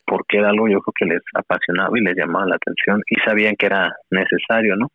Porque 0.06 0.38
era 0.38 0.50
algo 0.50 0.68
yo 0.68 0.80
creo 0.80 0.94
que 0.96 1.14
les 1.14 1.22
apasionaba 1.34 1.98
y 1.98 2.02
les 2.02 2.16
llamaba 2.16 2.46
la 2.46 2.56
atención 2.56 3.02
y 3.08 3.16
sabían 3.24 3.56
que 3.56 3.66
era 3.66 3.92
necesario, 4.10 4.76
¿no? 4.76 4.90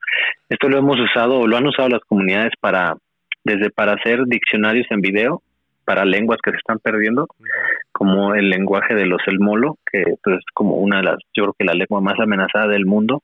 Esto 0.50 0.70
lo 0.70 0.78
hemos 0.78 1.00
usado, 1.00 1.40
o 1.40 1.48
lo 1.48 1.58
han 1.58 1.68
usado 1.68 1.90
las 1.90 2.02
comunidades 2.02 2.54
para, 2.60 2.96
desde 3.44 3.70
para 3.70 3.94
hacer 3.94 4.24
diccionarios 4.26 4.88
en 4.90 5.02
video, 5.02 5.42
para 5.86 6.06
lenguas 6.06 6.40
que 6.44 6.52
se 6.52 6.58
están 6.58 6.80
perdiendo, 6.80 7.28
como 7.92 8.34
el 8.34 8.50
lenguaje 8.50 8.96
de 8.96 9.06
los 9.06 9.22
elmolo, 9.28 9.78
que 9.92 10.04
pues, 10.24 10.38
es 10.38 10.46
como 10.54 10.76
una 10.76 10.98
de 10.98 11.04
las, 11.04 11.18
yo 11.34 11.44
creo 11.44 11.56
que 11.60 11.66
la 11.66 11.74
lengua 11.74 12.02
más 12.02 12.20
amenazada 12.20 12.68
del 12.68 12.86
mundo, 12.86 13.22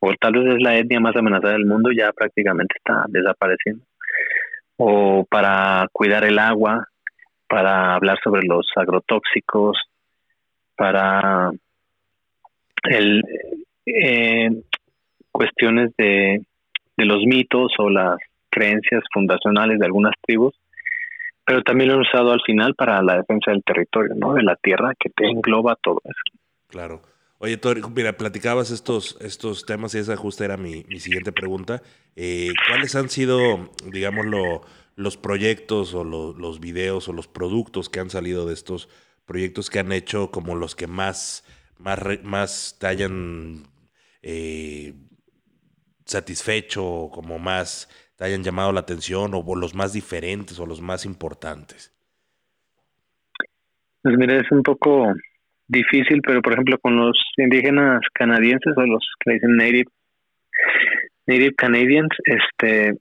o 0.00 0.12
tal 0.20 0.32
vez 0.32 0.56
es 0.56 0.62
la 0.62 0.76
etnia 0.76 1.00
más 1.00 1.16
amenazada 1.16 1.54
del 1.54 1.64
mundo, 1.64 1.90
ya 1.96 2.12
prácticamente 2.12 2.74
está 2.76 3.04
desapareciendo. 3.08 3.84
O 4.76 5.24
para 5.30 5.86
cuidar 5.92 6.24
el 6.24 6.38
agua, 6.38 6.88
para 7.48 7.94
hablar 7.94 8.18
sobre 8.22 8.42
los 8.46 8.66
agrotóxicos, 8.74 9.78
para 10.82 11.52
el, 12.90 13.22
eh, 13.86 14.50
cuestiones 15.30 15.92
de, 15.96 16.42
de 16.96 17.04
los 17.04 17.24
mitos 17.24 17.72
o 17.78 17.88
las 17.88 18.16
creencias 18.50 19.04
fundacionales 19.14 19.78
de 19.78 19.86
algunas 19.86 20.12
tribus 20.22 20.52
pero 21.44 21.62
también 21.62 21.90
lo 21.90 21.96
he 21.96 22.00
usado 22.00 22.32
al 22.32 22.40
final 22.46 22.74
para 22.74 23.02
la 23.02 23.16
defensa 23.16 23.50
del 23.50 23.62
territorio, 23.64 24.14
¿no? 24.16 24.34
De 24.34 24.42
la 24.42 24.56
tierra 24.56 24.94
que 24.98 25.10
te 25.10 25.26
engloba 25.26 25.76
todo 25.82 26.00
eso. 26.04 26.38
Claro. 26.68 27.02
Oye, 27.38 27.56
Tori, 27.56 27.82
mira, 27.94 28.12
platicabas 28.16 28.70
estos, 28.70 29.18
estos 29.20 29.66
temas 29.66 29.94
y 29.94 29.98
esa 29.98 30.16
justa 30.16 30.44
era 30.44 30.56
mi, 30.56 30.84
mi 30.88 31.00
siguiente 31.00 31.32
pregunta. 31.32 31.82
Eh, 32.14 32.52
¿Cuáles 32.68 32.94
han 32.94 33.08
sido, 33.08 33.70
digámoslo, 33.90 34.62
los 34.94 35.16
proyectos 35.16 35.94
o 35.94 36.04
los 36.04 36.60
videos 36.60 37.08
o 37.08 37.12
los 37.12 37.26
productos 37.26 37.88
que 37.88 37.98
han 37.98 38.10
salido 38.10 38.46
de 38.46 38.54
estos 38.54 38.88
proyectos 39.26 39.70
que 39.70 39.78
han 39.78 39.92
hecho 39.92 40.30
como 40.30 40.54
los 40.54 40.74
que 40.74 40.86
más, 40.86 41.44
más, 41.78 41.98
más 42.22 42.76
te 42.80 42.86
hayan 42.86 43.64
eh, 44.22 44.94
satisfecho, 46.04 47.10
como 47.12 47.38
más 47.38 47.88
hayan 48.22 48.42
llamado 48.42 48.72
la 48.72 48.80
atención 48.80 49.32
o 49.34 49.54
los 49.56 49.74
más 49.74 49.92
diferentes 49.92 50.58
o 50.60 50.66
los 50.66 50.80
más 50.80 51.04
importantes? 51.04 51.92
Pues 54.02 54.16
mira, 54.16 54.36
es 54.36 54.50
un 54.50 54.62
poco 54.62 55.12
difícil, 55.68 56.20
pero 56.26 56.42
por 56.42 56.52
ejemplo 56.52 56.78
con 56.78 56.96
los 56.96 57.16
indígenas 57.36 58.00
canadienses 58.12 58.74
o 58.76 58.82
los 58.82 59.06
que 59.20 59.34
dicen 59.34 59.56
native, 59.56 59.90
native 61.26 61.54
Canadians, 61.54 62.10
este 62.24 62.98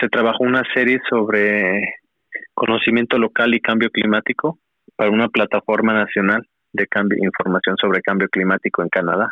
se 0.00 0.08
trabajó 0.08 0.42
una 0.42 0.64
serie 0.74 0.98
sobre 1.08 1.94
conocimiento 2.54 3.18
local 3.18 3.54
y 3.54 3.60
cambio 3.60 3.88
climático 3.90 4.58
para 5.00 5.12
una 5.12 5.30
plataforma 5.30 5.94
nacional 5.94 6.46
de 6.74 6.86
información 7.22 7.74
sobre 7.80 8.02
cambio 8.02 8.28
climático 8.28 8.82
en 8.82 8.90
Canadá. 8.90 9.30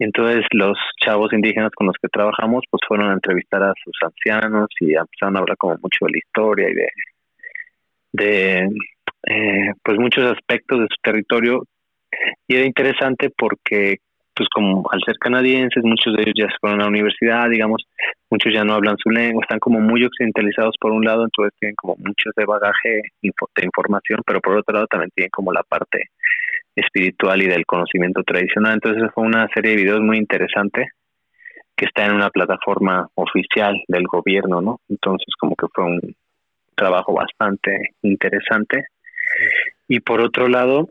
Entonces 0.00 0.44
los 0.50 0.76
chavos 1.00 1.32
indígenas 1.32 1.70
con 1.76 1.86
los 1.86 1.94
que 2.02 2.08
trabajamos 2.08 2.64
pues 2.68 2.80
fueron 2.88 3.08
a 3.08 3.12
entrevistar 3.12 3.62
a 3.62 3.72
sus 3.84 3.96
ancianos 4.02 4.66
y 4.80 4.94
empezaron 4.96 5.36
a 5.36 5.38
hablar 5.38 5.56
como 5.56 5.76
mucho 5.80 6.06
de 6.06 6.10
la 6.10 6.18
historia 6.18 6.68
y 6.68 6.74
de, 6.74 6.88
de 8.12 8.68
eh, 9.28 9.72
pues 9.84 9.98
muchos 10.00 10.24
aspectos 10.32 10.80
de 10.80 10.86
su 10.90 11.00
territorio 11.00 11.62
y 12.48 12.56
era 12.56 12.66
interesante 12.66 13.30
porque 13.30 13.98
pues 14.34 14.48
como 14.54 14.82
al 14.90 15.00
ser 15.04 15.16
canadienses 15.18 15.84
muchos 15.84 16.14
de 16.14 16.22
ellos 16.22 16.34
ya 16.36 16.46
se 16.46 16.58
fueron 16.60 16.80
a 16.80 16.84
la 16.84 16.88
universidad 16.90 17.50
digamos 17.50 17.82
muchos 18.30 18.52
ya 18.52 18.64
no 18.64 18.74
hablan 18.74 18.96
su 18.98 19.10
lengua 19.10 19.42
están 19.42 19.58
como 19.58 19.80
muy 19.80 20.04
occidentalizados 20.04 20.74
por 20.80 20.92
un 20.92 21.04
lado 21.04 21.24
entonces 21.24 21.52
tienen 21.58 21.76
como 21.76 21.96
muchos 21.98 22.32
de 22.36 22.44
bagaje 22.44 23.02
de 23.22 23.64
información 23.64 24.20
pero 24.26 24.40
por 24.40 24.56
otro 24.56 24.74
lado 24.74 24.86
también 24.86 25.10
tienen 25.14 25.30
como 25.30 25.52
la 25.52 25.62
parte 25.62 26.10
espiritual 26.74 27.42
y 27.42 27.48
del 27.48 27.66
conocimiento 27.66 28.22
tradicional. 28.22 28.74
Entonces 28.74 29.10
fue 29.14 29.24
una 29.24 29.48
serie 29.54 29.72
de 29.72 29.76
videos 29.82 30.00
muy 30.00 30.18
interesante 30.18 30.88
que 31.76 31.86
está 31.86 32.06
en 32.06 32.14
una 32.14 32.30
plataforma 32.30 33.08
oficial 33.14 33.74
del 33.88 34.04
gobierno, 34.04 34.60
¿no? 34.60 34.80
Entonces 34.88 35.34
como 35.38 35.56
que 35.56 35.66
fue 35.74 35.84
un 35.84 36.00
trabajo 36.74 37.14
bastante 37.14 37.94
interesante. 38.02 38.86
Y 39.88 40.00
por 40.00 40.20
otro 40.20 40.48
lado, 40.48 40.88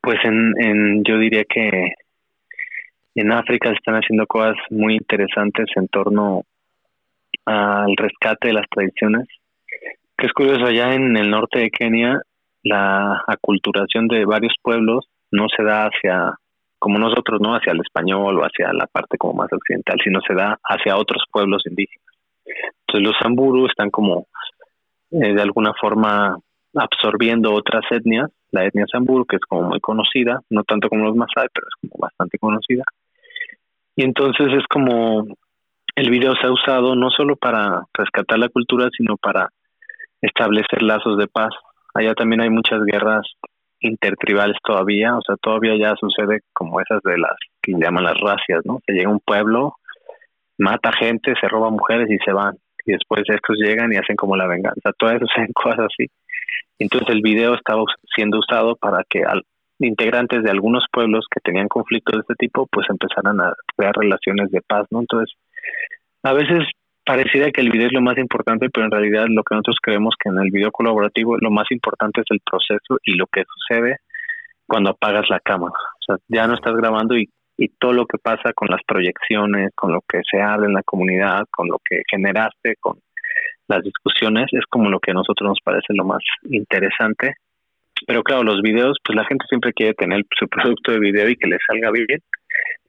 pues 0.00 0.18
en, 0.24 0.52
en 0.58 1.04
yo 1.04 1.18
diría 1.18 1.44
que 1.44 1.94
en 3.14 3.32
África 3.32 3.70
se 3.70 3.76
están 3.76 3.94
haciendo 3.94 4.26
cosas 4.26 4.56
muy 4.70 4.94
interesantes 4.94 5.66
en 5.76 5.88
torno 5.88 6.42
al 7.46 7.96
rescate 7.96 8.48
de 8.48 8.54
las 8.54 8.68
tradiciones. 8.68 9.26
Que 10.18 10.26
es 10.26 10.32
curioso, 10.32 10.66
allá 10.66 10.94
en 10.94 11.16
el 11.16 11.30
norte 11.30 11.60
de 11.60 11.70
Kenia 11.70 12.20
la 12.62 13.22
aculturación 13.26 14.08
de 14.08 14.24
varios 14.24 14.54
pueblos 14.60 15.06
no 15.30 15.46
se 15.54 15.62
da 15.62 15.86
hacia, 15.86 16.34
como 16.78 16.98
nosotros, 16.98 17.40
¿no? 17.40 17.54
Hacia 17.54 17.72
el 17.72 17.80
español 17.80 18.38
o 18.38 18.42
hacia 18.42 18.72
la 18.72 18.86
parte 18.86 19.18
como 19.18 19.34
más 19.34 19.52
occidental, 19.52 19.98
sino 20.02 20.20
se 20.26 20.34
da 20.34 20.58
hacia 20.64 20.96
otros 20.96 21.22
pueblos 21.30 21.62
indígenas. 21.66 22.04
Entonces 22.44 23.08
los 23.08 23.16
Samburu 23.20 23.66
están 23.66 23.90
como 23.90 24.26
eh, 25.10 25.32
de 25.34 25.42
alguna 25.42 25.72
forma 25.80 26.38
absorbiendo 26.74 27.52
otras 27.52 27.84
etnias, 27.90 28.30
la 28.52 28.64
etnia 28.64 28.86
Samburu, 28.90 29.24
que 29.24 29.36
es 29.36 29.42
como 29.42 29.68
muy 29.68 29.80
conocida, 29.80 30.40
no 30.50 30.64
tanto 30.64 30.88
como 30.88 31.04
los 31.04 31.16
Masai, 31.16 31.48
pero 31.52 31.66
es 31.66 31.74
como 31.80 32.00
bastante 32.00 32.38
conocida. 32.38 32.84
Y 33.96 34.04
entonces 34.04 34.48
es 34.52 34.66
como 34.68 35.26
el 35.94 36.10
video 36.10 36.34
se 36.36 36.46
ha 36.46 36.52
usado 36.52 36.94
no 36.94 37.10
solo 37.10 37.36
para 37.36 37.82
rescatar 37.94 38.38
la 38.38 38.48
cultura, 38.48 38.88
sino 38.96 39.16
para 39.16 39.48
establecer 40.20 40.82
lazos 40.82 41.18
de 41.18 41.28
paz 41.28 41.54
Allá 41.96 42.14
también 42.14 42.42
hay 42.42 42.50
muchas 42.50 42.84
guerras 42.84 43.22
intertribales 43.80 44.56
todavía, 44.62 45.16
o 45.16 45.22
sea, 45.22 45.36
todavía 45.40 45.76
ya 45.78 45.94
sucede 45.96 46.40
como 46.52 46.78
esas 46.80 47.00
de 47.02 47.16
las 47.16 47.32
que 47.62 47.72
llaman 47.72 48.04
las 48.04 48.20
racias, 48.20 48.60
¿no? 48.66 48.80
Se 48.86 48.92
llega 48.92 49.08
un 49.08 49.20
pueblo, 49.20 49.76
mata 50.58 50.92
gente, 50.92 51.32
se 51.40 51.48
roba 51.48 51.70
mujeres 51.70 52.10
y 52.10 52.18
se 52.18 52.32
van. 52.32 52.54
Y 52.84 52.92
después 52.92 53.22
estos 53.26 53.56
llegan 53.56 53.94
y 53.94 53.96
hacen 53.96 54.14
como 54.14 54.36
la 54.36 54.46
venganza. 54.46 54.92
Todo 54.98 55.10
eso 55.10 55.24
son 55.34 55.46
cosas 55.54 55.86
así. 55.90 56.06
Entonces 56.78 57.08
el 57.10 57.22
video 57.22 57.54
estaba 57.54 57.82
siendo 58.14 58.38
usado 58.38 58.76
para 58.76 59.02
que 59.08 59.22
al, 59.24 59.42
integrantes 59.78 60.42
de 60.42 60.50
algunos 60.50 60.84
pueblos 60.92 61.26
que 61.30 61.40
tenían 61.40 61.68
conflictos 61.68 62.14
de 62.14 62.20
este 62.20 62.34
tipo, 62.34 62.66
pues 62.70 62.86
empezaran 62.88 63.40
a 63.40 63.52
crear 63.76 63.94
relaciones 63.96 64.50
de 64.50 64.62
paz, 64.62 64.86
¿no? 64.90 65.00
Entonces, 65.00 65.34
a 66.22 66.32
veces 66.32 66.64
pareciera 67.04 67.50
que 67.50 67.60
el 67.60 67.70
video 67.70 67.86
es 67.86 67.92
lo 67.92 68.00
más 68.00 68.18
importante, 68.18 68.68
pero 68.70 68.86
en 68.86 68.92
realidad 68.92 69.26
lo 69.28 69.42
que 69.42 69.54
nosotros 69.54 69.78
creemos 69.82 70.14
que 70.18 70.28
en 70.28 70.38
el 70.38 70.50
video 70.50 70.72
colaborativo 70.72 71.36
lo 71.38 71.50
más 71.50 71.70
importante 71.70 72.20
es 72.20 72.26
el 72.30 72.40
proceso 72.40 72.98
y 73.04 73.14
lo 73.14 73.26
que 73.26 73.44
sucede 73.44 73.98
cuando 74.66 74.90
apagas 74.90 75.28
la 75.30 75.40
cámara. 75.40 75.74
O 75.74 76.04
sea, 76.04 76.16
ya 76.28 76.46
no 76.46 76.54
estás 76.54 76.74
grabando 76.74 77.16
y, 77.16 77.28
y 77.56 77.68
todo 77.78 77.92
lo 77.92 78.06
que 78.06 78.18
pasa 78.18 78.52
con 78.54 78.68
las 78.68 78.80
proyecciones, 78.86 79.70
con 79.74 79.92
lo 79.92 80.00
que 80.08 80.22
se 80.28 80.40
habla 80.40 80.66
en 80.66 80.74
la 80.74 80.82
comunidad, 80.82 81.44
con 81.50 81.68
lo 81.68 81.78
que 81.88 82.02
generaste, 82.10 82.74
con 82.80 82.98
las 83.68 83.82
discusiones, 83.82 84.46
es 84.52 84.64
como 84.68 84.90
lo 84.90 85.00
que 85.00 85.10
a 85.10 85.14
nosotros 85.14 85.48
nos 85.48 85.60
parece 85.62 85.94
lo 85.94 86.04
más 86.04 86.22
interesante. 86.44 87.34
Pero 88.06 88.22
claro, 88.22 88.42
los 88.42 88.60
videos, 88.62 88.98
pues 89.04 89.16
la 89.16 89.24
gente 89.24 89.46
siempre 89.48 89.72
quiere 89.72 89.94
tener 89.94 90.24
su 90.38 90.48
producto 90.48 90.92
de 90.92 91.00
video 91.00 91.28
y 91.28 91.36
que 91.36 91.48
le 91.48 91.58
salga 91.66 91.90
bien. 91.90 92.22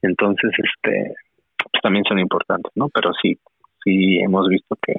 Entonces, 0.02 0.50
este, 0.52 1.14
pues 1.56 1.82
también 1.82 2.04
son 2.04 2.18
importantes, 2.18 2.72
¿no? 2.74 2.88
Pero 2.88 3.12
sí, 3.20 3.38
sí 3.84 4.18
hemos 4.18 4.48
visto 4.48 4.76
que 4.82 4.94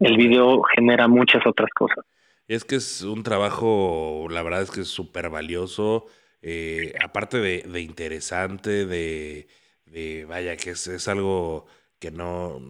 el 0.00 0.16
video 0.16 0.62
genera 0.74 1.08
muchas 1.08 1.46
otras 1.46 1.70
cosas. 1.70 2.04
Es 2.48 2.64
que 2.64 2.76
es 2.76 3.02
un 3.02 3.22
trabajo, 3.22 4.28
la 4.30 4.42
verdad 4.42 4.62
es 4.62 4.70
que 4.70 4.82
es 4.82 4.88
súper 4.88 5.30
valioso, 5.30 6.06
eh, 6.42 6.94
aparte 7.02 7.38
de, 7.38 7.80
interesante, 7.80 8.86
de, 8.86 9.46
vaya, 10.28 10.56
que 10.56 10.70
es, 10.70 10.86
es, 10.86 11.08
algo 11.08 11.66
que 11.98 12.10
no, 12.10 12.60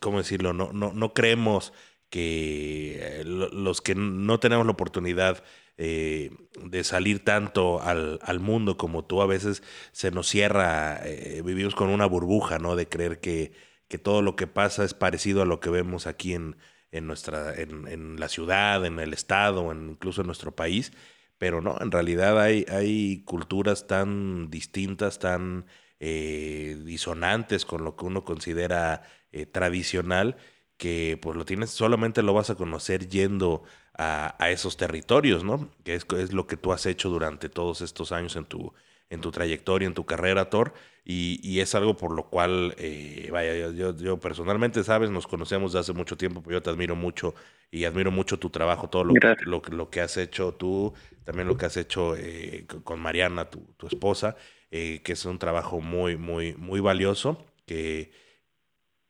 ¿cómo 0.00 0.18
decirlo? 0.18 0.52
No, 0.52 0.72
no, 0.72 0.92
no 0.92 1.14
creemos 1.14 1.72
que 2.10 2.98
eh, 3.00 3.24
los 3.24 3.80
que 3.80 3.94
no 3.94 4.40
tenemos 4.40 4.66
la 4.66 4.72
oportunidad 4.72 5.42
eh, 5.76 6.30
de 6.62 6.84
salir 6.84 7.24
tanto 7.24 7.80
al, 7.82 8.20
al, 8.22 8.40
mundo 8.40 8.76
como 8.76 9.04
tú, 9.04 9.22
a 9.22 9.26
veces 9.26 9.62
se 9.92 10.10
nos 10.12 10.28
cierra, 10.28 11.02
vivimos 11.44 11.74
con 11.74 11.88
una 11.88 12.06
burbuja, 12.06 12.58
¿no? 12.58 12.76
De 12.76 12.88
creer 12.88 13.20
que, 13.20 13.52
que 13.88 13.98
todo 13.98 14.22
lo 14.22 14.36
que 14.36 14.46
pasa 14.46 14.84
es 14.84 14.94
parecido 14.94 15.42
a 15.42 15.46
lo 15.46 15.60
que 15.60 15.70
vemos 15.70 16.06
aquí 16.06 16.34
en, 16.34 16.56
en, 16.92 17.06
nuestra, 17.06 17.54
en, 17.54 17.88
en 17.88 18.20
la 18.20 18.28
ciudad, 18.28 18.84
en 18.86 18.98
el 19.00 19.12
estado, 19.12 19.72
en, 19.72 19.90
incluso 19.90 20.20
en 20.20 20.28
nuestro 20.28 20.54
país, 20.54 20.92
pero 21.38 21.60
no, 21.60 21.76
en 21.80 21.90
realidad 21.90 22.40
hay, 22.40 22.64
hay 22.68 23.22
culturas 23.24 23.86
tan 23.86 24.50
distintas, 24.50 25.18
tan 25.18 25.66
eh, 26.00 26.76
disonantes 26.84 27.64
con 27.64 27.84
lo 27.84 27.96
que 27.96 28.04
uno 28.04 28.24
considera 28.24 29.02
eh, 29.32 29.46
tradicional, 29.46 30.36
que 30.76 31.18
pues 31.20 31.36
lo 31.36 31.44
tienes, 31.44 31.70
solamente 31.70 32.22
lo 32.22 32.34
vas 32.34 32.50
a 32.50 32.56
conocer 32.56 33.08
yendo 33.08 33.62
a, 33.96 34.34
a 34.42 34.50
esos 34.50 34.76
territorios, 34.76 35.44
¿no? 35.44 35.70
Que 35.84 35.94
es, 35.94 36.06
es, 36.18 36.32
lo 36.32 36.46
que 36.46 36.56
tú 36.56 36.72
has 36.72 36.86
hecho 36.86 37.08
durante 37.10 37.48
todos 37.48 37.80
estos 37.80 38.12
años 38.12 38.36
en 38.36 38.44
tu, 38.44 38.72
en 39.10 39.20
tu 39.20 39.30
trayectoria, 39.30 39.86
en 39.86 39.94
tu 39.94 40.04
carrera, 40.04 40.50
Thor, 40.50 40.74
y, 41.04 41.60
es 41.60 41.74
algo 41.74 41.96
por 41.96 42.12
lo 42.12 42.30
cual, 42.30 42.74
eh, 42.78 43.28
vaya, 43.30 43.54
yo, 43.70 43.94
yo, 43.96 44.18
personalmente, 44.18 44.82
sabes, 44.84 45.10
nos 45.10 45.26
conocemos 45.26 45.72
de 45.72 45.80
hace 45.80 45.92
mucho 45.92 46.16
tiempo, 46.16 46.42
pero 46.42 46.58
yo 46.58 46.62
te 46.62 46.70
admiro 46.70 46.96
mucho 46.96 47.34
y 47.70 47.84
admiro 47.84 48.10
mucho 48.10 48.38
tu 48.38 48.50
trabajo, 48.50 48.88
todo 48.88 49.04
lo, 49.04 49.14
lo, 49.44 49.62
lo 49.70 49.90
que 49.90 50.00
has 50.00 50.16
hecho 50.16 50.54
tú, 50.54 50.94
también 51.24 51.46
lo 51.46 51.56
que 51.56 51.66
has 51.66 51.76
hecho 51.76 52.16
eh, 52.16 52.66
con 52.84 53.00
Mariana, 53.00 53.50
tu, 53.50 53.60
tu 53.76 53.86
esposa, 53.86 54.36
eh, 54.70 55.00
que 55.04 55.12
es 55.12 55.24
un 55.24 55.38
trabajo 55.38 55.80
muy, 55.80 56.16
muy, 56.16 56.54
muy 56.54 56.80
valioso, 56.80 57.44
que, 57.66 58.12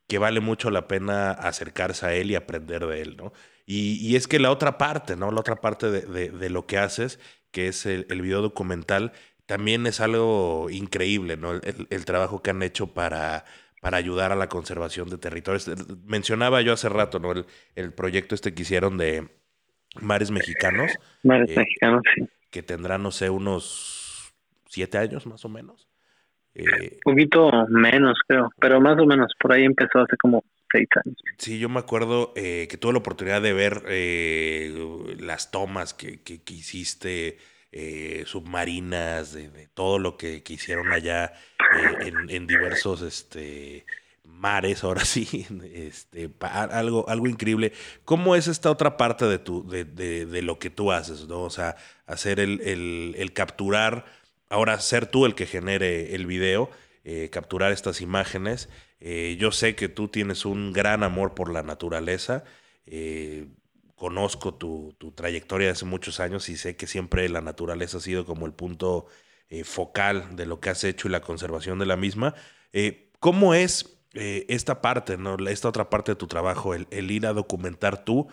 que 0.07 0.19
vale 0.19 0.41
mucho 0.41 0.71
la 0.71 0.89
pena 0.89 1.31
acercarse 1.31 2.07
a 2.07 2.15
él 2.15 2.31
y 2.31 2.35
aprender 2.35 2.87
de 2.87 3.03
él, 3.03 3.17
¿no? 3.17 3.33
Y, 3.67 3.97
y 4.07 4.17
es 4.17 4.29
que 4.29 4.39
la 4.39 4.51
otra 4.51 4.77
parte, 4.79 5.17
¿no? 5.17 5.31
La 5.31 5.41
otra 5.41 5.61
parte 5.61 5.91
de, 5.91 6.03
de, 6.03 6.31
de 6.31 6.51
lo 6.51 6.67
que 6.67 6.79
haces, 6.79 7.19
que 7.51 7.69
es 7.69 7.87
el, 7.87 8.07
el 8.11 8.21
video 8.21 8.43
documental, 8.43 9.13
también 9.47 9.87
es 9.87 10.01
algo 10.01 10.69
increíble, 10.71 11.37
¿no? 11.37 11.53
El, 11.53 12.05
trabajo 12.05 12.43
que 12.43 12.51
han 12.51 12.63
hecho 12.63 12.89
para, 12.89 13.45
para 13.81 13.99
ayudar 13.99 14.33
a 14.33 14.37
la 14.37 14.49
conservación 14.49 15.11
de 15.11 15.19
territorios. 15.19 15.71
Mencionaba 16.05 16.63
yo 16.63 16.73
hace 16.73 16.89
rato, 16.89 17.19
¿no? 17.19 17.33
El, 17.75 17.93
proyecto 17.93 18.35
este 18.35 18.55
que 18.55 18.63
hicieron 18.63 18.97
de 18.97 19.29
Mares 20.01 20.31
Mexicanos. 20.31 20.93
Mares 21.23 21.51
eh, 21.51 21.59
Mexicanos, 21.59 22.03
sí. 22.15 22.29
Que 22.51 22.63
tendrá, 22.63 22.99
no 22.99 23.11
sé, 23.11 23.31
unos 23.31 24.04
siete 24.75 24.99
años 24.99 25.27
más 25.27 25.45
o 25.45 25.49
menos. 25.49 25.89
Un 26.57 26.69
eh, 26.69 26.99
poquito 27.03 27.51
menos, 27.69 28.19
creo, 28.29 28.51
pero 28.61 28.81
más 28.81 28.99
o 29.01 29.07
menos, 29.07 29.33
por 29.41 29.53
ahí 29.53 29.65
empezó 29.65 30.01
hace 30.01 30.17
como 30.17 30.45
seis 30.71 30.89
años. 31.05 31.17
Sí, 31.39 31.59
yo 31.59 31.69
me 31.69 31.81
acuerdo 31.81 32.33
eh, 32.37 32.69
que 32.71 32.77
tuve 32.77 32.93
la 32.93 32.99
oportunidad 32.99 33.43
de 33.43 33.53
ver 33.53 33.83
las 35.21 35.51
tomas 35.51 35.95
que, 35.95 36.23
que, 36.23 36.43
que 36.43 36.55
hiciste 36.55 37.39
eh, 37.77 38.23
submarinas, 38.25 39.33
de, 39.33 39.67
todo 39.75 39.99
lo 39.99 40.17
que, 40.17 40.45
hicieron 40.49 40.93
allá 40.93 41.33
eh, 42.05 42.13
en, 42.29 42.47
diversos 42.47 43.03
este, 43.03 43.85
mares, 44.23 44.85
ahora 44.85 45.05
sí, 45.05 45.45
este, 45.75 46.31
algo, 46.39 47.09
algo 47.09 47.27
increíble. 47.27 47.73
¿Cómo 48.05 48.37
es 48.37 48.47
esta 48.47 48.71
otra 48.71 48.97
parte 48.97 49.25
de, 49.25 49.41
tu, 49.41 49.69
de, 49.69 49.85
de, 49.85 50.43
lo 50.43 50.61
que 50.61 50.71
tú 50.71 50.93
haces? 50.93 51.27
¿no? 51.27 51.41
O 51.43 51.51
sea, 51.51 51.75
hacer 52.07 52.39
el, 52.39 52.61
el, 53.17 53.33
capturar, 53.33 54.05
ahora 54.55 54.81
ser 54.81 55.07
tú 55.07 55.27
el 55.27 55.35
que 55.35 55.47
genere 55.47 56.15
el 56.15 56.27
video, 56.27 56.71
eh, 57.05 57.29
capturar 57.31 57.73
estas 57.73 58.01
imágenes. 58.01 58.69
yo 59.39 59.53
sé 59.53 59.75
que 59.75 59.89
tú 59.89 60.09
tienes 60.09 60.47
un 60.47 60.73
gran 60.73 61.03
amor 61.03 61.35
por 61.35 61.53
la 61.53 61.63
naturaleza 61.63 62.45
conozco 64.05 64.55
tu, 64.55 64.95
trayectoria 65.15 65.69
de 65.69 65.73
hace 65.73 65.85
muchos 65.85 66.21
años 66.21 66.49
y 66.49 66.57
sé 66.57 66.77
que 66.77 66.87
siempre 66.87 67.29
la 67.29 67.41
naturaleza 67.41 67.99
ha 67.99 68.01
sido 68.01 68.27
como 68.27 68.47
el 68.47 68.53
punto 68.53 69.07
eh, 69.49 69.65
focal 69.65 70.37
de 70.37 70.47
lo 70.47 70.61
que 70.61 70.71
has 70.71 70.85
hecho 70.85 71.09
y 71.09 71.11
la 71.11 71.21
conservación 71.21 71.79
de 71.79 71.87
la 71.87 71.97
misma. 71.97 72.35
Eh, 72.73 73.11
¿Cómo 73.21 73.55
es 73.55 73.99
eh, 74.15 74.47
esta 74.49 74.81
parte, 74.81 75.17
¿no? 75.17 75.37
esta 75.49 75.69
otra 75.69 75.91
parte 75.91 76.13
de 76.13 76.17
tu 76.17 76.27
trabajo, 76.27 76.75
el, 76.75 77.11
ir 77.11 77.27
a 77.27 77.33
documentar 77.33 78.05
tú? 78.05 78.29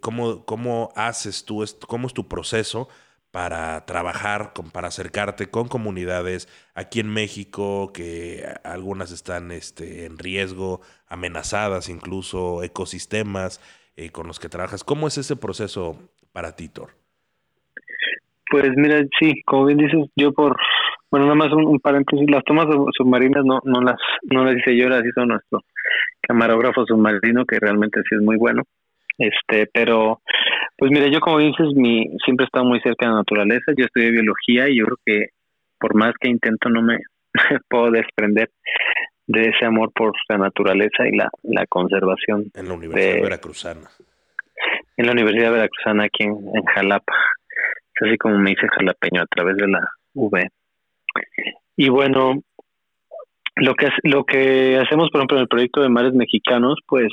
¿cómo, 0.00 0.44
¿Cómo 0.44 0.92
haces 0.94 1.44
tú, 1.44 1.64
cómo 1.88 2.06
es 2.06 2.14
tu 2.14 2.28
proceso 2.28 2.88
para 3.30 3.84
trabajar, 3.84 4.52
para 4.72 4.88
acercarte 4.88 5.50
con 5.50 5.68
comunidades 5.68 6.48
aquí 6.74 7.00
en 7.00 7.12
México, 7.12 7.92
que 7.92 8.44
algunas 8.64 9.12
están 9.12 9.50
este, 9.50 10.06
en 10.06 10.18
riesgo, 10.18 10.80
amenazadas 11.08 11.88
incluso, 11.88 12.62
ecosistemas, 12.62 13.60
eh, 13.96 14.10
con 14.10 14.26
los 14.26 14.38
que 14.38 14.48
trabajas. 14.48 14.84
¿Cómo 14.84 15.08
es 15.08 15.18
ese 15.18 15.36
proceso 15.36 15.98
para 16.32 16.56
ti, 16.56 16.68
Thor? 16.68 16.90
Pues 18.50 18.70
mira, 18.76 19.02
sí, 19.20 19.42
como 19.44 19.66
bien 19.66 19.78
dices, 19.78 20.08
yo 20.16 20.32
por, 20.32 20.56
bueno, 21.10 21.26
nada 21.26 21.34
más 21.34 21.52
un, 21.52 21.78
paréntesis, 21.80 22.30
las 22.30 22.44
tomas 22.44 22.66
submarinas 22.96 23.44
no, 23.44 23.60
no 23.64 23.82
las 23.82 23.96
no 24.22 24.44
las 24.44 24.56
hice 24.56 24.76
yo, 24.76 24.88
las 24.88 25.04
hizo 25.04 25.26
nuestro 25.26 25.60
camarógrafo 26.20 26.86
submarino, 26.86 27.44
que 27.44 27.58
realmente 27.58 28.00
sí 28.08 28.14
es 28.14 28.22
muy 28.22 28.36
bueno. 28.36 28.62
Este, 29.18 29.68
pero, 29.72 30.20
pues 30.76 30.92
mira, 30.92 31.08
yo 31.08 31.18
como 31.20 31.38
dices, 31.38 31.66
mi, 31.74 32.06
siempre 32.24 32.44
he 32.44 32.46
estado 32.46 32.64
muy 32.64 32.80
cerca 32.80 33.06
de 33.06 33.12
la 33.12 33.18
naturaleza, 33.18 33.72
yo 33.76 33.84
estudié 33.84 34.12
biología 34.12 34.68
y 34.68 34.78
yo 34.78 34.84
creo 34.84 34.98
que 35.04 35.26
por 35.78 35.94
más 35.94 36.14
que 36.20 36.28
intento 36.30 36.68
no 36.68 36.82
me 36.82 36.98
puedo 37.68 37.90
desprender 37.90 38.50
de 39.26 39.42
ese 39.42 39.66
amor 39.66 39.92
por 39.92 40.12
la 40.28 40.38
naturaleza 40.38 41.06
y 41.06 41.16
la, 41.16 41.28
la 41.42 41.66
conservación. 41.66 42.50
En 42.54 42.68
la 42.68 42.74
Universidad 42.74 43.22
Veracruzana. 43.22 43.88
En 44.96 45.06
la 45.06 45.12
Universidad 45.12 45.52
Veracruzana, 45.52 46.04
aquí 46.04 46.24
en, 46.24 46.64
Jalapa. 46.74 47.14
Es 47.94 48.08
así 48.08 48.16
como 48.16 48.38
me 48.38 48.52
hice 48.52 48.66
jalapeño 48.68 49.22
a 49.22 49.26
través 49.26 49.56
de 49.56 49.68
la 49.68 49.86
V. 50.14 50.48
Y 51.76 51.88
bueno, 51.88 52.40
lo 53.56 53.74
que, 53.74 53.88
lo 54.04 54.24
que 54.24 54.78
hacemos, 54.78 55.10
por 55.10 55.20
ejemplo, 55.20 55.36
en 55.36 55.42
el 55.42 55.48
proyecto 55.48 55.82
de 55.82 55.88
Mares 55.88 56.14
Mexicanos, 56.14 56.78
pues 56.86 57.08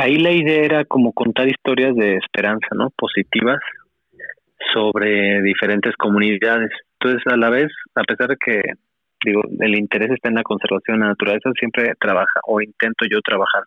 ahí 0.00 0.18
la 0.18 0.32
idea 0.32 0.64
era 0.64 0.84
como 0.84 1.12
contar 1.12 1.48
historias 1.48 1.94
de 1.94 2.16
esperanza, 2.16 2.68
¿no? 2.74 2.90
Positivas 2.96 3.60
sobre 4.72 5.42
diferentes 5.42 5.94
comunidades. 5.96 6.70
Entonces, 6.98 7.22
a 7.32 7.36
la 7.36 7.50
vez, 7.50 7.68
a 7.94 8.02
pesar 8.02 8.28
de 8.28 8.36
que 8.36 8.62
digo, 9.24 9.42
el 9.60 9.78
interés 9.78 10.10
está 10.10 10.28
en 10.28 10.36
la 10.36 10.42
conservación 10.42 10.98
de 10.98 11.02
la 11.04 11.10
naturaleza, 11.10 11.50
siempre 11.58 11.92
trabaja 12.00 12.40
o 12.46 12.60
intento 12.60 13.04
yo 13.10 13.20
trabajar 13.20 13.64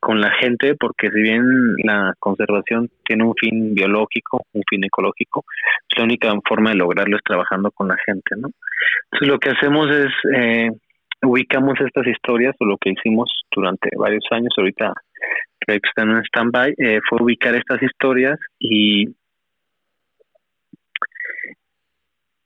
con 0.00 0.20
la 0.20 0.30
gente 0.40 0.74
porque 0.76 1.10
si 1.10 1.20
bien 1.20 1.42
la 1.84 2.14
conservación 2.18 2.88
tiene 3.04 3.24
un 3.24 3.34
fin 3.38 3.74
biológico, 3.74 4.44
un 4.52 4.62
fin 4.68 4.82
ecológico, 4.84 5.44
la 5.96 6.04
única 6.04 6.32
forma 6.48 6.70
de 6.70 6.76
lograrlo 6.76 7.16
es 7.16 7.22
trabajando 7.22 7.70
con 7.70 7.88
la 7.88 7.96
gente, 8.04 8.34
¿no? 8.36 8.48
Entonces 9.04 9.28
lo 9.28 9.38
que 9.38 9.50
hacemos 9.50 9.90
es 9.90 10.08
eh, 10.34 10.70
ubicamos 11.22 11.74
estas 11.80 12.06
historias 12.06 12.56
o 12.60 12.64
lo 12.64 12.78
que 12.78 12.90
hicimos 12.90 13.30
durante 13.54 13.90
varios 13.96 14.24
años, 14.30 14.52
ahorita 14.56 14.94
proyecto 15.64 15.88
está 15.88 16.02
en 16.02 16.22
stand-by, 16.24 16.74
eh, 16.78 17.00
fue 17.08 17.22
ubicar 17.22 17.54
estas 17.54 17.82
historias 17.82 18.38
y 18.58 19.08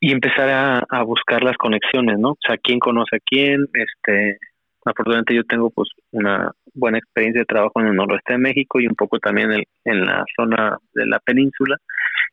y 0.05 0.13
empezar 0.13 0.85
a, 0.91 1.03
buscar 1.03 1.43
las 1.43 1.57
conexiones, 1.57 2.19
¿no? 2.19 2.33
O 2.33 2.39
sea, 2.47 2.59
quién 2.59 2.79
conoce 2.79 3.17
a 3.17 3.21
quién, 3.25 3.65
este, 3.73 4.37
afortunadamente 4.85 5.35
yo 5.35 5.45
tengo 5.45 5.71
pues 5.71 5.89
una 6.11 6.51
buena 6.75 6.99
experiencia 6.99 7.41
de 7.41 7.47
trabajo 7.47 7.81
en 7.81 7.87
el 7.87 7.97
noroeste 7.97 8.35
de 8.35 8.39
México 8.39 8.81
y 8.81 8.87
un 8.87 8.97
poco 8.97 9.19
también 9.19 9.65
en, 9.85 10.07
la 10.07 10.23
zona 10.37 10.77
de 10.93 11.07
la 11.07 11.21
península, 11.21 11.79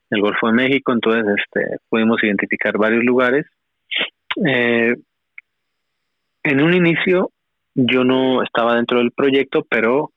el 0.10 0.20
Golfo 0.20 0.48
de 0.48 0.54
México, 0.54 0.91
entonces 0.91 1.24
este, 1.38 1.78
pudimos 1.88 2.22
identificar 2.22 2.78
varios 2.78 3.06
lugares. 3.06 3.46
Eh, 4.46 4.94
en 6.44 6.62
un 6.62 6.74
inicio 6.74 7.32
yo 7.74 8.04
no 8.04 8.44
estaba 8.44 8.76
dentro 8.76 8.98
del 8.98 9.12
proyecto, 9.12 9.65
pero 9.70 10.12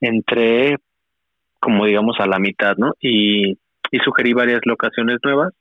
entré 0.00 0.76
como 1.60 1.86
digamos 1.86 2.16
a 2.18 2.26
la 2.26 2.38
mitad, 2.38 2.76
¿no? 2.76 2.92
Y, 3.00 3.56
sugerí 4.04 4.32
varias 4.32 4.60
locaciones 4.64 5.18
nuevas 5.22 5.52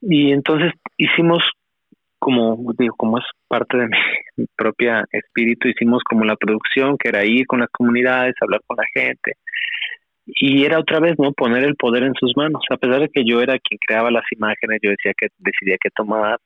Y 0.00 0.32
entonces 0.32 0.72
hicimos 0.96 1.44
como 2.18 2.72
digo, 2.78 2.94
como 2.96 3.18
es 3.18 3.24
parte 3.46 3.76
de 3.76 3.86
mi, 3.86 3.98
propia 4.56 5.04
espíritu, 5.12 5.68
hicimos 5.68 6.02
como 6.02 6.24
la 6.24 6.34
producción, 6.36 6.96
que 6.98 7.10
era 7.10 7.24
ir 7.24 7.46
con 7.46 7.60
las 7.60 7.68
comunidades, 7.70 8.34
hablar 8.40 8.60
con 8.66 8.78
la 8.78 8.84
gente. 8.92 9.34
Y 10.26 10.64
era 10.64 10.80
otra 10.80 10.98
vez, 10.98 11.14
¿no? 11.18 11.32
Poner 11.32 11.62
el 11.62 11.76
poder 11.76 12.02
en 12.02 12.14
sus 12.14 12.32
manos. 12.36 12.62
A 12.70 12.78
pesar 12.78 13.00
de 13.00 13.08
que 13.10 13.22
yo 13.24 13.40
era 13.40 13.58
quien 13.60 13.78
creaba 13.86 14.10
las 14.10 14.24
imágenes, 14.32 14.80
yo 14.82 14.90
decía 14.90 15.12
que 15.16 15.28
decidía 15.38 15.76
qué 15.80 15.90
tomar, 15.94 16.38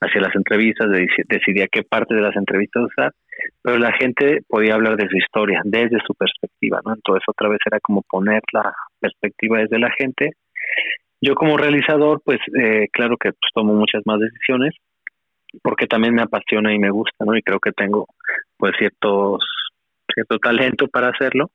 hacía 0.00 0.22
las 0.22 0.34
entrevistas, 0.34 0.88
decidía 1.28 1.66
qué 1.70 1.82
parte 1.82 2.14
de 2.14 2.22
las 2.22 2.36
entrevistas 2.36 2.84
usar, 2.84 3.12
pero 3.62 3.78
la 3.78 3.92
gente 3.92 4.40
podía 4.48 4.74
hablar 4.74 4.96
de 4.96 5.08
su 5.08 5.16
historia, 5.16 5.62
desde 5.64 5.98
su 6.06 6.14
perspectiva, 6.14 6.80
¿no? 6.84 6.94
Entonces 6.94 7.24
otra 7.26 7.48
vez 7.48 7.58
era 7.66 7.80
como 7.80 8.02
poner 8.02 8.42
la 8.52 8.72
perspectiva 9.00 9.58
desde 9.58 9.78
la 9.78 9.90
gente. 9.98 10.32
Yo 11.20 11.34
como 11.34 11.56
realizador, 11.56 12.20
pues 12.24 12.38
eh, 12.60 12.86
claro 12.92 13.16
que 13.16 13.30
pues, 13.30 13.50
tomo 13.54 13.74
muchas 13.74 14.02
más 14.06 14.20
decisiones, 14.20 14.74
porque 15.62 15.86
también 15.86 16.14
me 16.14 16.22
apasiona 16.22 16.72
y 16.74 16.78
me 16.78 16.90
gusta, 16.90 17.24
¿no? 17.24 17.36
Y 17.36 17.42
creo 17.42 17.58
que 17.58 17.72
tengo 17.72 18.06
pues 18.56 18.72
ciertos 18.78 19.42
cierto 20.12 20.38
talento 20.38 20.88
para 20.88 21.08
hacerlo 21.08 21.50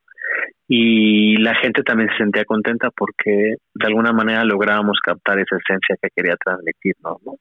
y 0.68 1.38
la 1.38 1.56
gente 1.56 1.84
también 1.84 2.10
se 2.10 2.18
sentía 2.18 2.46
contenta 2.46 2.90
porque 2.96 3.56
de 3.74 3.88
alguna 3.88 4.14
manera 4.14 4.44
lográbamos 4.46 5.00
captar 5.04 5.40
esa 5.40 5.58
esencia 5.58 5.98
que 6.02 6.10
quería 6.16 6.36
transmitirnos, 6.38 7.22
¿no? 7.26 7.34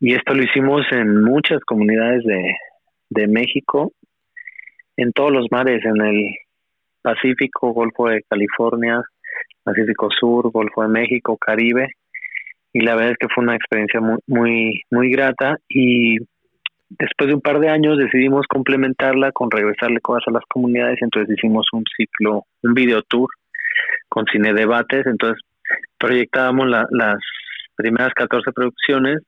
Y 0.00 0.14
esto 0.14 0.34
lo 0.34 0.42
hicimos 0.42 0.82
en 0.90 1.22
muchas 1.22 1.60
comunidades 1.64 2.24
de, 2.24 2.56
de 3.12 3.26
México, 3.28 3.92
en 4.96 5.12
todos 5.12 5.32
los 5.32 5.46
mares, 5.50 5.84
en 5.84 6.00
el 6.04 6.34
Pacífico, 7.02 7.72
Golfo 7.72 8.08
de 8.08 8.22
California, 8.28 9.02
Pacífico 9.62 10.08
Sur, 10.10 10.50
Golfo 10.50 10.82
de 10.82 10.88
México, 10.88 11.36
Caribe, 11.36 11.88
y 12.72 12.80
la 12.80 12.94
verdad 12.94 13.12
es 13.12 13.18
que 13.18 13.28
fue 13.34 13.44
una 13.44 13.56
experiencia 13.56 14.00
muy, 14.00 14.18
muy, 14.26 14.82
muy 14.90 15.10
grata 15.10 15.56
y 15.68 16.16
después 16.88 17.28
de 17.28 17.34
un 17.34 17.40
par 17.40 17.60
de 17.60 17.68
años 17.68 17.98
decidimos 17.98 18.46
complementarla 18.46 19.32
con 19.32 19.50
regresarle 19.50 20.00
cosas 20.00 20.24
a 20.28 20.32
las 20.32 20.44
comunidades, 20.48 20.98
entonces 21.00 21.36
hicimos 21.36 21.66
un 21.72 21.84
ciclo, 21.96 22.44
un 22.62 22.74
video 22.74 23.02
tour 23.02 23.28
con 24.08 24.24
cine 24.26 24.52
debates, 24.52 25.06
entonces 25.06 25.42
proyectábamos 25.98 26.68
las 26.68 27.16
primeras 27.76 28.12
14 28.14 28.52
producciones 28.52 29.22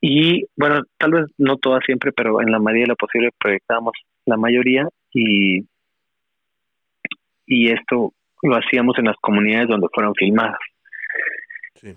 y 0.00 0.46
bueno, 0.56 0.82
tal 0.98 1.12
vez 1.12 1.26
no 1.38 1.56
todas 1.56 1.84
siempre, 1.84 2.12
pero 2.12 2.40
en 2.40 2.50
la 2.50 2.58
medida 2.58 2.82
de 2.82 2.88
lo 2.88 2.96
posible 2.96 3.30
proyectábamos 3.38 3.92
la 4.26 4.36
mayoría 4.36 4.88
y, 5.12 5.66
y 7.46 7.70
esto 7.70 8.12
lo 8.42 8.56
hacíamos 8.56 8.98
en 8.98 9.06
las 9.06 9.16
comunidades 9.20 9.68
donde 9.68 9.88
fueron 9.92 10.14
filmadas. 10.14 10.58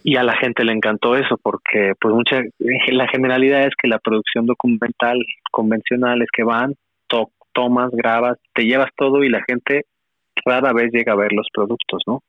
Y 0.04 0.16
a 0.16 0.24
la 0.24 0.38
gente 0.38 0.64
le 0.64 0.72
encantó 0.72 1.16
eso 1.16 1.38
porque 1.42 1.94
pues 2.00 2.14
mucha 2.14 2.42
la 2.60 3.08
generalidad 3.08 3.64
es 3.64 3.74
que 3.82 3.88
la 3.88 4.00
producción 4.00 4.46
documental 4.46 5.18
convencional 5.52 6.22
es 6.22 6.30
que 6.32 6.44
van, 6.44 6.76
tomas, 7.54 7.92
grabas, 7.92 8.40
te 8.54 8.66
llevas 8.66 8.90
todo 8.98 9.24
y 9.24 9.30
la 9.30 9.44
gente 9.48 9.86
rara 10.44 10.74
vez 10.74 10.92
llega 10.92 11.14
a 11.14 11.18
ver 11.18 11.32
los 11.32 11.48
productos, 11.54 12.02
¿no? 12.08 12.22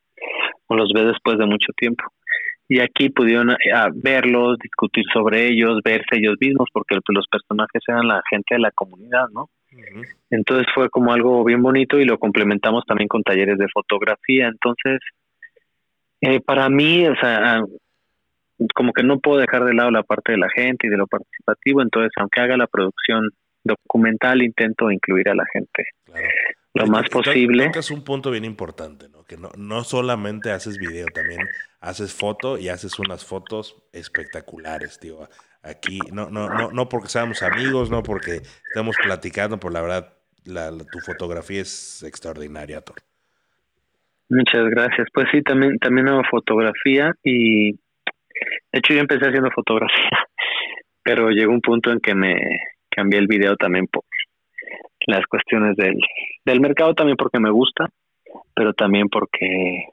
O 0.67 0.77
los 0.77 0.93
ve 0.95 1.05
después 1.05 1.39
de 1.39 1.47
mucho 1.47 1.73
tiempo. 1.77 2.05
Y 2.69 2.81
aquí 2.81 3.11
pudieron 3.11 3.51
eh, 3.51 3.57
verlos, 3.95 4.59
discutir 4.59 5.05
sobre 5.13 5.49
ellos, 5.49 5.81
verse 5.85 6.17
ellos 6.17 6.37
mismos, 6.41 6.69
porque 6.73 6.97
pues, 7.05 7.15
los 7.15 7.27
personajes 7.29 7.83
eran 7.87 8.09
la 8.09 8.23
gente 8.31 8.55
de 8.55 8.61
la 8.61 8.71
comunidad, 8.71 9.29
¿no? 9.33 9.51
Entonces 10.31 10.67
fue 10.73 10.89
como 10.89 11.13
algo 11.13 11.45
bien 11.45 11.61
bonito 11.61 11.99
y 11.99 12.05
lo 12.05 12.19
complementamos 12.19 12.85
también 12.87 13.09
con 13.09 13.25
talleres 13.25 13.59
de 13.59 13.67
fotografía. 13.73 14.47
Entonces, 14.47 15.01
eh, 16.21 16.41
para 16.41 16.69
mí, 16.69 17.07
o 17.09 17.17
sea, 17.17 17.61
como 18.75 18.93
que 18.93 19.03
no 19.03 19.19
puedo 19.19 19.39
dejar 19.39 19.65
de 19.65 19.75
lado 19.75 19.91
la 19.91 20.05
parte 20.05 20.33
de 20.33 20.39
la 20.39 20.49
gente 20.49 20.87
y 20.87 20.91
de 20.91 20.97
lo 20.97 21.07
participativo, 21.09 21.83
entonces 21.83 22.13
aunque 22.17 22.41
haga 22.41 22.57
la 22.57 22.69
producción 22.69 23.31
documental, 23.65 24.43
intento 24.43 24.91
incluir 24.91 25.29
a 25.29 25.35
la 25.35 25.45
gente 25.53 25.85
lo 26.75 26.87
más 26.89 27.09
posible. 27.09 27.71
es 27.75 27.91
un 27.91 28.03
punto 28.03 28.33
bien 28.33 28.45
importante, 28.45 29.09
¿no? 29.09 29.25
Que 29.25 29.37
no, 29.37 29.51
no 29.57 29.85
solamente 29.85 30.51
haces 30.51 30.77
video, 30.77 31.07
también 31.07 31.41
haces 31.81 32.13
foto 32.13 32.59
y 32.59 32.69
haces 32.69 32.99
unas 32.99 33.25
fotos 33.25 33.77
espectaculares, 33.93 34.99
tío. 34.99 35.29
Aquí, 35.63 36.01
no, 36.13 36.29
no, 36.31 36.49
no, 36.49 36.73
no 36.73 36.89
porque 36.89 37.09
seamos 37.09 37.43
amigos, 37.43 37.91
no 37.91 38.03
porque 38.03 38.43
estemos 38.69 38.97
platicando, 39.03 39.59
por 39.59 39.73
la 39.73 39.83
verdad, 39.83 40.15
la, 40.45 40.71
tu 40.71 40.99
fotografía 40.99 41.63
es 41.63 42.03
extraordinaria, 42.03 42.81
Thor. 42.81 42.97
Muchas 44.29 44.69
gracias. 44.69 45.07
Pues 45.15 45.29
sí, 45.31 45.43
también, 45.43 45.79
también 45.79 46.09
hago 46.09 46.23
fotografía 46.29 47.13
y 47.23 47.73
de 47.73 47.79
hecho 48.73 48.95
yo 48.95 49.01
empecé 49.01 49.27
haciendo 49.27 49.51
fotografía, 49.53 50.11
pero 51.05 51.31
llegó 51.31 51.53
un 51.53 51.61
punto 51.61 51.93
en 51.93 52.01
que 52.01 52.15
me 52.17 52.37
cambié 52.91 53.21
el 53.21 53.29
video 53.29 53.57
también 53.57 53.87
por 53.87 54.03
las 55.07 55.27
cuestiones 55.27 55.77
del, 55.77 55.99
del 56.45 56.61
mercado, 56.61 56.95
también 56.95 57.17
porque 57.17 57.41
me 57.41 57.51
gusta, 57.51 57.89
pero 58.55 58.73
también 58.73 59.09
porque 59.09 59.87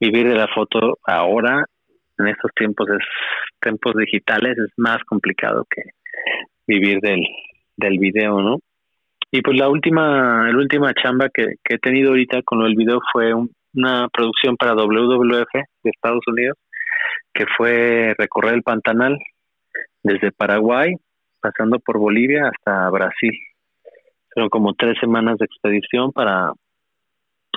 vivir 0.00 0.28
de 0.28 0.36
la 0.36 0.48
foto 0.48 0.98
ahora, 1.04 1.64
en 2.18 2.28
estos 2.28 2.50
tiempos, 2.54 2.88
es 2.90 3.04
tiempos 3.60 3.94
digitales, 3.96 4.56
es 4.58 4.72
más 4.76 4.98
complicado 5.04 5.64
que 5.68 5.82
vivir 6.66 7.00
del, 7.00 7.22
del 7.76 7.98
video, 7.98 8.40
¿no? 8.40 8.58
Y 9.30 9.40
pues 9.40 9.56
la 9.56 9.68
última, 9.68 10.50
la 10.50 10.56
última 10.58 10.92
chamba 10.92 11.30
que, 11.32 11.54
he 11.68 11.78
tenido 11.78 12.10
ahorita 12.10 12.42
con 12.42 12.62
del 12.62 12.76
video 12.76 13.00
fue 13.12 13.32
una 13.74 14.08
producción 14.12 14.56
para 14.56 14.74
WWF 14.74 15.52
de 15.54 15.90
Estados 15.90 16.22
Unidos, 16.26 16.58
que 17.32 17.46
fue 17.56 18.14
recorrer 18.18 18.54
el 18.54 18.62
Pantanal 18.62 19.18
desde 20.02 20.32
Paraguay, 20.32 20.96
pasando 21.40 21.78
por 21.78 21.98
Bolivia 21.98 22.50
hasta 22.54 22.90
Brasil. 22.90 23.32
Fueron 24.32 24.50
como 24.50 24.74
tres 24.74 24.96
semanas 25.00 25.38
de 25.38 25.46
expedición 25.46 26.12
para 26.12 26.52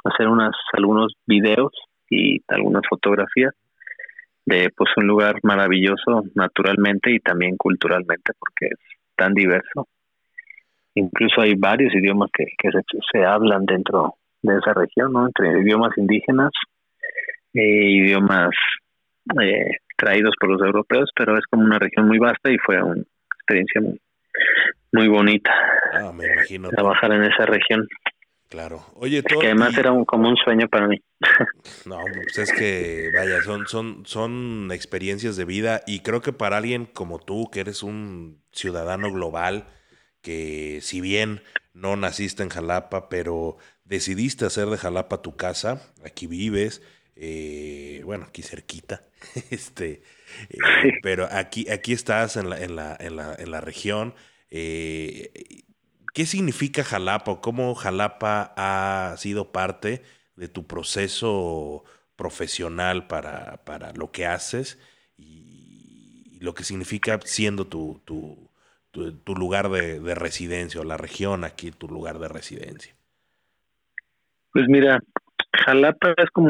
hacer 0.03 0.27
unas, 0.27 0.55
algunos 0.73 1.13
videos 1.25 1.71
y 2.09 2.39
algunas 2.47 2.83
fotografías 2.89 3.53
de 4.45 4.69
pues 4.75 4.91
un 4.97 5.07
lugar 5.07 5.39
maravilloso 5.41 6.23
naturalmente 6.35 7.11
y 7.11 7.19
también 7.19 7.57
culturalmente 7.57 8.33
porque 8.39 8.67
es 8.67 8.79
tan 9.15 9.33
diverso 9.33 9.87
incluso 10.95 11.41
hay 11.41 11.53
varios 11.55 11.93
idiomas 11.93 12.29
que, 12.33 12.45
que 12.57 12.69
se, 13.11 13.23
hablan 13.23 13.65
dentro 13.65 14.15
de 14.41 14.57
esa 14.57 14.73
región, 14.73 15.13
¿no? 15.13 15.27
Entre 15.27 15.61
idiomas 15.61 15.91
indígenas, 15.97 16.51
e 17.53 17.61
idiomas 17.61 18.51
eh, 19.41 19.77
traídos 19.97 20.33
por 20.39 20.49
los 20.49 20.61
europeos, 20.61 21.09
pero 21.15 21.37
es 21.37 21.45
como 21.45 21.63
una 21.63 21.79
región 21.79 22.07
muy 22.07 22.17
vasta 22.17 22.51
y 22.51 22.57
fue 22.57 22.81
una 22.81 23.03
experiencia 23.37 23.81
muy, 23.81 23.99
muy 24.95 25.07
bonita. 25.09 25.51
Ah, 25.93 26.11
me 26.13 26.25
imagino. 26.25 26.69
Trabajar 26.69 27.11
en 27.11 27.23
esa 27.25 27.45
región. 27.45 27.87
Claro. 28.49 28.85
Oye, 28.95 29.21
Que 29.23 29.47
además 29.47 29.77
era 29.77 29.91
un, 29.91 30.05
como 30.05 30.29
un 30.29 30.37
sueño 30.37 30.67
para 30.67 30.87
mí. 30.87 31.01
No, 31.85 31.99
pues 32.13 32.37
es 32.37 32.51
que, 32.51 33.11
vaya, 33.15 33.41
son, 33.41 33.67
son, 33.67 34.05
son 34.05 34.69
experiencias 34.71 35.35
de 35.35 35.45
vida 35.45 35.81
y 35.85 35.99
creo 35.99 36.21
que 36.21 36.31
para 36.33 36.57
alguien 36.57 36.85
como 36.85 37.19
tú, 37.19 37.49
que 37.51 37.59
eres 37.59 37.83
un 37.83 38.41
ciudadano 38.51 39.11
global, 39.11 39.65
que 40.21 40.79
si 40.81 41.01
bien 41.01 41.41
no 41.73 41.95
naciste 41.95 42.43
en 42.43 42.49
Jalapa, 42.49 43.09
pero 43.09 43.57
decidiste 43.83 44.45
hacer 44.45 44.67
de 44.67 44.77
Jalapa 44.77 45.21
tu 45.21 45.35
casa, 45.35 45.81
aquí 46.03 46.27
vives, 46.27 46.81
eh, 47.15 48.01
bueno, 48.05 48.25
aquí 48.27 48.41
cerquita, 48.41 49.01
este, 49.51 50.01
eh, 50.49 50.57
pero 51.01 51.27
aquí, 51.31 51.69
aquí 51.69 51.93
estás 51.93 52.37
en 52.37 52.49
la, 52.49 52.59
en 52.59 52.75
la, 52.75 52.95
en 52.99 53.15
la, 53.15 53.35
en 53.35 53.51
la 53.51 53.61
región. 53.61 54.13
Eh, 54.51 55.63
¿Qué 56.13 56.25
significa 56.25 56.83
Jalapa 56.83 57.41
cómo 57.41 57.75
Jalapa 57.75 58.53
ha 58.55 59.15
sido 59.17 59.51
parte 59.51 60.01
de 60.35 60.47
tu 60.47 60.65
proceso 60.65 61.83
profesional 62.15 63.07
para, 63.07 63.65
para 63.65 63.91
lo 63.93 64.11
que 64.11 64.25
haces 64.25 64.79
y, 65.17 66.39
lo 66.41 66.53
que 66.53 66.63
significa 66.63 67.19
siendo 67.23 67.65
tu, 67.65 68.01
tu, 68.05 68.49
tu, 68.91 69.35
lugar 69.35 69.69
de, 69.69 70.15
residencia 70.15 70.79
o 70.79 70.83
la 70.83 70.95
región 70.95 71.43
aquí, 71.43 71.71
tu 71.71 71.87
lugar 71.87 72.19
de 72.19 72.27
residencia? 72.27 72.93
Pues 74.51 74.65
mira, 74.69 74.99
Jalapa 75.65 76.13
es 76.17 76.29
como, 76.31 76.49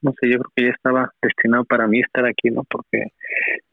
no 0.00 0.14
sé, 0.20 0.30
yo 0.30 0.38
creo 0.38 0.52
que 0.54 0.64
ya 0.64 0.70
estaba 0.70 1.12
destinado 1.20 1.64
para 1.64 1.86
mí 1.86 2.00
estar 2.00 2.24
aquí, 2.24 2.50
¿no? 2.50 2.64
Porque 2.64 3.12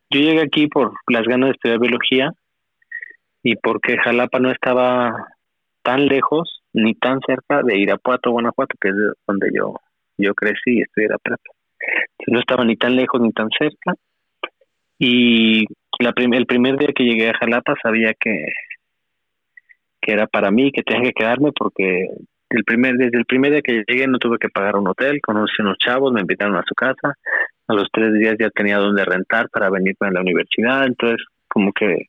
yo 0.10 0.20
llegué 0.20 0.42
aquí 0.42 0.68
por 0.68 0.94
las 1.08 1.24
ganas 1.26 1.50
de 1.50 1.52
estudiar 1.54 1.80
biología 1.80 2.34
y 3.44 3.56
porque 3.56 3.98
Jalapa 3.98 4.40
no 4.40 4.52
estaba 4.52 5.14
tan 5.84 6.08
lejos 6.08 6.62
ni 6.74 6.94
tan 6.96 7.20
cerca 7.26 7.62
de 7.64 7.78
Irapuato, 7.78 8.32
Guanajuato, 8.32 8.76
que 8.80 8.90
es 8.90 8.96
donde 9.28 9.50
yo 9.54 9.76
yo 10.20 10.34
crecí 10.36 10.78
y 10.78 10.82
estudié 10.82 11.08
la 11.08 11.18
prepa. 11.18 11.52
no 12.28 12.40
estaba 12.40 12.66
ni 12.66 12.76
tan 12.76 12.96
lejos 12.96 13.22
ni 13.22 13.32
tan 13.32 13.50
cerca. 13.58 13.94
Y 15.00 15.66
la 16.00 16.14
el 16.16 16.46
primer 16.46 16.78
día 16.78 16.90
que 16.94 17.06
llegué 17.06 17.30
a 17.30 17.38
Jalapa 17.38 17.74
sabía 17.82 18.14
que, 18.20 18.48
que 20.02 20.12
era 20.12 20.28
para 20.28 20.52
mí, 20.52 20.72
que 20.72 20.84
tenía 20.84 21.04
que 21.04 21.14
quedarme 21.14 21.52
porque 21.54 22.10
el 22.50 22.64
primer, 22.66 22.96
desde 22.96 23.18
el 23.18 23.26
primer 23.26 23.52
día 23.52 23.62
que 23.62 23.84
llegué 23.88 24.08
no 24.08 24.18
tuve 24.18 24.38
que 24.38 24.50
pagar 24.50 24.76
un 24.76 24.88
hotel, 24.88 25.22
conocí 25.22 25.62
unos 25.62 25.78
chavos, 25.78 26.12
me 26.12 26.22
invitaron 26.22 26.58
a 26.58 26.64
su 26.68 26.76
casa, 26.76 27.16
a 27.68 27.74
los 27.74 27.88
tres 27.92 28.12
días 28.14 28.36
ya 28.38 28.50
tenía 28.50 28.78
donde 28.78 29.06
rentar 29.06 29.50
para 29.50 29.70
venir 29.70 29.96
a 30.02 30.12
la 30.12 30.22
universidad, 30.22 30.86
entonces 30.86 31.26
como 31.48 31.72
que 31.72 32.08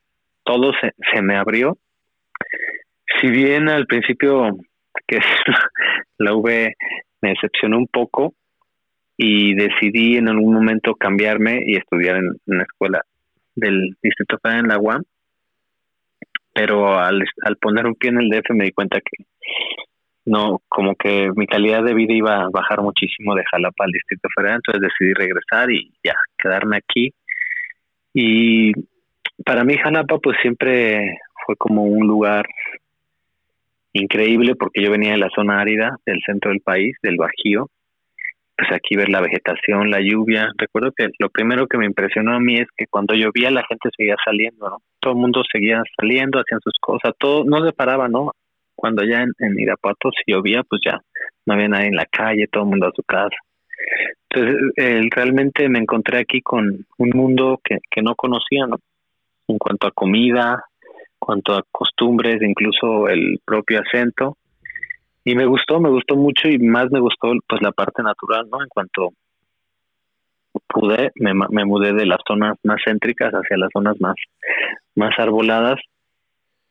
todo 0.50 0.72
se, 0.80 0.92
se 1.14 1.22
me 1.22 1.36
abrió. 1.36 1.78
Si 3.20 3.30
bien 3.30 3.68
al 3.68 3.86
principio 3.86 4.58
que 5.06 5.18
la 6.18 6.34
V 6.34 6.74
me 7.20 7.28
decepcionó 7.28 7.78
un 7.78 7.86
poco 7.86 8.34
y 9.16 9.54
decidí 9.54 10.16
en 10.16 10.28
algún 10.28 10.54
momento 10.54 10.96
cambiarme 10.96 11.60
y 11.64 11.76
estudiar 11.76 12.16
en 12.16 12.32
una 12.46 12.64
escuela 12.64 13.02
del 13.54 13.96
Distrito 14.02 14.38
Federal 14.42 14.64
en 14.64 14.68
la 14.68 14.78
UAM, 14.78 15.02
pero 16.52 16.98
al, 16.98 17.22
al 17.44 17.56
poner 17.58 17.86
un 17.86 17.94
pie 17.94 18.10
en 18.10 18.18
el 18.18 18.30
DF 18.30 18.50
me 18.50 18.64
di 18.64 18.72
cuenta 18.72 18.98
que 19.00 19.24
no, 20.24 20.62
como 20.68 20.96
que 20.96 21.30
mi 21.36 21.46
calidad 21.46 21.84
de 21.84 21.94
vida 21.94 22.12
iba 22.12 22.42
a 22.42 22.50
bajar 22.50 22.82
muchísimo 22.82 23.36
de 23.36 23.44
Jalapa 23.50 23.84
al 23.84 23.92
Distrito 23.92 24.28
Federal, 24.34 24.56
entonces 24.56 24.82
decidí 24.82 25.14
regresar 25.14 25.70
y 25.70 25.92
ya, 26.02 26.14
quedarme 26.36 26.78
aquí. 26.78 27.14
Y 28.12 28.72
para 29.44 29.64
mí 29.64 29.76
Jalapa 29.76 30.18
pues 30.18 30.36
siempre 30.42 31.18
fue 31.46 31.56
como 31.56 31.84
un 31.84 32.06
lugar 32.06 32.46
increíble 33.92 34.54
porque 34.54 34.82
yo 34.82 34.90
venía 34.90 35.12
de 35.12 35.18
la 35.18 35.30
zona 35.34 35.60
árida 35.60 35.96
del 36.06 36.20
centro 36.24 36.50
del 36.50 36.60
país, 36.60 36.96
del 37.02 37.16
Bajío, 37.16 37.68
pues 38.56 38.72
aquí 38.72 38.94
ver 38.94 39.08
la 39.08 39.20
vegetación, 39.20 39.90
la 39.90 40.00
lluvia. 40.00 40.50
Recuerdo 40.56 40.92
que 40.92 41.08
lo 41.18 41.30
primero 41.30 41.66
que 41.66 41.78
me 41.78 41.86
impresionó 41.86 42.34
a 42.34 42.40
mí 42.40 42.56
es 42.56 42.68
que 42.76 42.86
cuando 42.86 43.14
llovía 43.14 43.50
la 43.50 43.64
gente 43.66 43.88
seguía 43.96 44.16
saliendo, 44.24 44.68
¿no? 44.68 44.78
Todo 45.00 45.14
el 45.14 45.18
mundo 45.18 45.42
seguía 45.50 45.82
saliendo, 45.96 46.38
hacían 46.38 46.60
sus 46.62 46.74
cosas, 46.80 47.12
todo 47.18 47.44
no 47.44 47.64
se 47.64 47.72
paraba, 47.72 48.08
¿no? 48.08 48.32
Cuando 48.74 49.04
ya 49.04 49.22
en, 49.22 49.32
en 49.38 49.58
Irapuato 49.58 50.10
si 50.10 50.32
llovía, 50.32 50.62
pues 50.62 50.82
ya 50.84 51.00
no 51.46 51.54
había 51.54 51.68
nadie 51.68 51.88
en 51.88 51.96
la 51.96 52.06
calle, 52.06 52.46
todo 52.50 52.64
el 52.64 52.70
mundo 52.70 52.86
a 52.86 52.92
su 52.94 53.02
casa. 53.02 53.36
Entonces, 54.28 55.10
realmente 55.10 55.68
me 55.68 55.78
encontré 55.78 56.18
aquí 56.18 56.40
con 56.42 56.86
un 56.98 57.10
mundo 57.14 57.60
que, 57.64 57.78
que 57.90 58.02
no 58.02 58.14
conocía, 58.14 58.66
¿no? 58.66 58.76
En 59.50 59.58
cuanto 59.58 59.86
a 59.86 59.92
comida, 59.92 60.64
en 60.82 61.18
cuanto 61.18 61.54
a 61.54 61.64
costumbres, 61.70 62.40
incluso 62.42 63.08
el 63.08 63.38
propio 63.44 63.80
acento 63.80 64.36
y 65.24 65.34
me 65.34 65.46
gustó, 65.46 65.80
me 65.80 65.90
gustó 65.90 66.16
mucho 66.16 66.48
y 66.48 66.58
más 66.58 66.90
me 66.90 67.00
gustó 67.00 67.32
pues 67.46 67.60
la 67.62 67.72
parte 67.72 68.02
natural, 68.02 68.48
¿no? 68.50 68.62
En 68.62 68.68
cuanto 68.68 69.10
pude, 70.66 71.12
me, 71.16 71.34
me 71.34 71.64
mudé 71.64 71.92
de 71.92 72.06
las 72.06 72.18
zonas 72.26 72.56
más 72.64 72.80
céntricas 72.84 73.32
hacia 73.32 73.56
las 73.56 73.70
zonas 73.72 74.00
más, 74.00 74.14
más 74.94 75.12
arboladas 75.18 75.78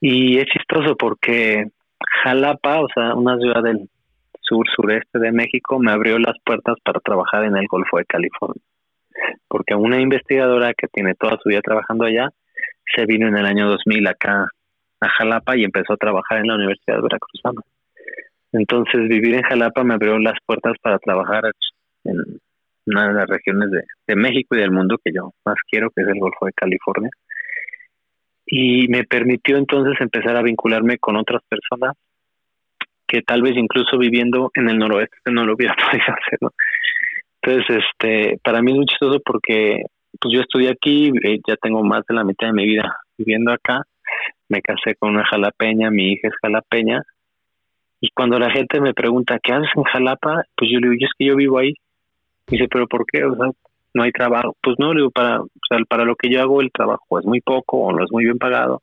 y 0.01 0.37
es 0.37 0.45
chistoso 0.45 0.95
porque 0.95 1.65
Jalapa, 2.23 2.81
o 2.81 2.87
sea, 2.93 3.13
una 3.15 3.37
ciudad 3.37 3.61
del 3.61 3.89
sur 4.41 4.65
sureste 4.75 5.19
de 5.19 5.31
México, 5.31 5.79
me 5.79 5.91
abrió 5.91 6.17
las 6.17 6.35
puertas 6.43 6.77
para 6.83 6.99
trabajar 7.01 7.43
en 7.43 7.55
el 7.55 7.67
Golfo 7.67 7.97
de 7.97 8.05
California. 8.05 8.63
Porque 9.47 9.75
una 9.75 9.99
investigadora 9.99 10.73
que 10.73 10.87
tiene 10.87 11.13
toda 11.15 11.37
su 11.43 11.49
vida 11.49 11.61
trabajando 11.61 12.05
allá, 12.05 12.29
se 12.95 13.05
vino 13.05 13.27
en 13.27 13.37
el 13.37 13.45
año 13.45 13.69
2000 13.69 14.07
acá 14.07 14.49
a 15.01 15.09
Jalapa 15.09 15.57
y 15.57 15.63
empezó 15.63 15.93
a 15.93 15.97
trabajar 15.97 16.39
en 16.39 16.47
la 16.47 16.55
Universidad 16.55 16.97
de 16.97 17.01
Veracruzana. 17.01 17.61
Entonces 18.51 19.07
vivir 19.07 19.35
en 19.35 19.43
Jalapa 19.43 19.83
me 19.83 19.93
abrió 19.93 20.17
las 20.19 20.37
puertas 20.45 20.73
para 20.81 20.97
trabajar 20.99 21.43
en 22.03 22.39
una 22.85 23.07
de 23.07 23.13
las 23.13 23.27
regiones 23.27 23.69
de, 24.07 24.15
México 24.15 24.55
y 24.55 24.59
del 24.59 24.71
mundo 24.71 24.97
que 25.03 25.11
yo 25.13 25.31
más 25.45 25.55
quiero, 25.69 25.89
que 25.91 26.01
es 26.01 26.07
el 26.07 26.19
Golfo 26.19 26.45
de 26.45 26.53
California. 26.53 27.11
Y 28.45 28.87
me 28.87 29.03
permitió 29.03 29.57
entonces 29.57 30.01
empezar 30.01 30.35
a 30.35 30.41
vincularme 30.41 30.97
con 30.97 31.15
otras 31.15 31.43
personas 31.47 31.95
que 33.07 33.21
tal 33.21 33.41
vez 33.41 33.55
incluso 33.55 33.97
viviendo 33.97 34.51
en 34.55 34.69
el 34.69 34.77
noroeste 34.77 35.31
no 35.31 35.45
lo 35.45 35.53
hubiera 35.53 35.75
podido 35.91 36.05
hacer. 36.05 36.39
Entonces, 37.41 37.83
este, 37.83 38.39
para 38.43 38.61
mí 38.61 38.71
es 38.71 38.77
muy 38.77 38.85
chistoso 38.85 39.19
porque 39.23 39.83
pues 40.19 40.33
yo 40.33 40.41
estudié 40.41 40.69
aquí, 40.69 41.11
eh, 41.23 41.39
ya 41.47 41.55
tengo 41.57 41.83
más 41.83 42.05
de 42.07 42.15
la 42.15 42.23
mitad 42.23 42.47
de 42.47 42.53
mi 42.53 42.65
vida 42.65 42.95
viviendo 43.17 43.51
acá, 43.51 43.81
me 44.47 44.61
casé 44.61 44.95
con 44.95 45.11
una 45.11 45.25
jalapeña, 45.25 45.91
mi 45.91 46.13
hija 46.13 46.29
es 46.29 46.33
jalapeña, 46.41 47.03
y 48.01 48.09
cuando 48.11 48.39
la 48.39 48.49
gente 48.49 48.79
me 48.79 48.93
pregunta, 48.93 49.39
¿qué 49.41 49.53
haces 49.53 49.69
en 49.75 49.83
Jalapa? 49.83 50.43
Pues 50.55 50.71
yo 50.71 50.79
le 50.79 50.89
digo, 50.89 51.05
es 51.05 51.11
que 51.17 51.25
yo 51.25 51.35
vivo 51.35 51.57
ahí. 51.57 51.73
Y 52.47 52.53
dice, 52.53 52.67
¿pero 52.69 52.87
por 52.87 53.05
qué? 53.05 53.25
O 53.25 53.35
sea, 53.35 53.51
no 53.93 54.03
hay 54.03 54.11
trabajo. 54.11 54.55
Pues 54.61 54.77
no, 54.79 54.93
le 54.93 55.01
digo, 55.01 55.11
para, 55.11 55.41
para 55.87 56.05
lo 56.05 56.15
que 56.15 56.29
yo 56.29 56.41
hago 56.41 56.61
el 56.61 56.71
trabajo 56.71 57.19
es 57.19 57.25
muy 57.25 57.41
poco 57.41 57.77
o 57.77 57.91
no 57.91 58.03
es 58.03 58.11
muy 58.11 58.23
bien 58.23 58.37
pagado 58.37 58.81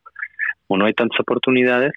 o 0.69 0.77
no 0.77 0.85
hay 0.85 0.93
tantas 0.93 1.21
oportunidades, 1.21 1.93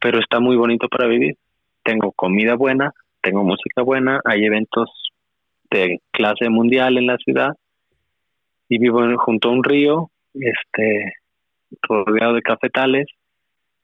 pero 0.00 0.20
está 0.20 0.38
muy 0.38 0.56
bonito 0.56 0.88
para 0.88 1.08
vivir. 1.08 1.36
Tengo 1.82 2.12
comida 2.12 2.54
buena, 2.54 2.92
tengo 3.22 3.42
música 3.42 3.82
buena, 3.82 4.20
hay 4.24 4.44
eventos 4.44 4.90
de 5.70 6.00
clase 6.12 6.48
mundial 6.48 6.98
en 6.98 7.06
la 7.06 7.16
ciudad 7.16 7.56
y 8.68 8.78
vivo 8.78 9.00
junto 9.18 9.48
a 9.48 9.52
un 9.52 9.64
río, 9.64 10.10
este 10.34 11.14
rodeado 11.88 12.34
de 12.34 12.42
cafetales 12.42 13.06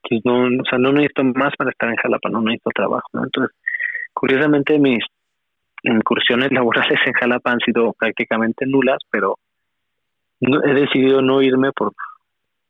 pues 0.08 0.20
no, 0.24 0.44
o 0.44 0.64
sea, 0.68 0.78
no 0.78 0.92
necesito 0.92 1.24
más 1.24 1.54
para 1.56 1.70
estar 1.70 1.88
en 1.88 1.96
Jalapa, 1.96 2.28
no 2.28 2.40
necesito 2.42 2.70
trabajo, 2.74 3.08
¿no? 3.12 3.24
Entonces, 3.24 3.56
curiosamente 4.12 4.78
mis 4.78 5.04
incursiones 5.82 6.50
laborales 6.52 6.98
en 7.06 7.12
Jalapa 7.12 7.52
han 7.52 7.60
sido 7.60 7.92
prácticamente 7.92 8.66
nulas, 8.66 8.98
pero 9.10 9.38
he 10.40 10.74
decidido 10.74 11.22
no 11.22 11.40
irme 11.40 11.72
por 11.72 11.92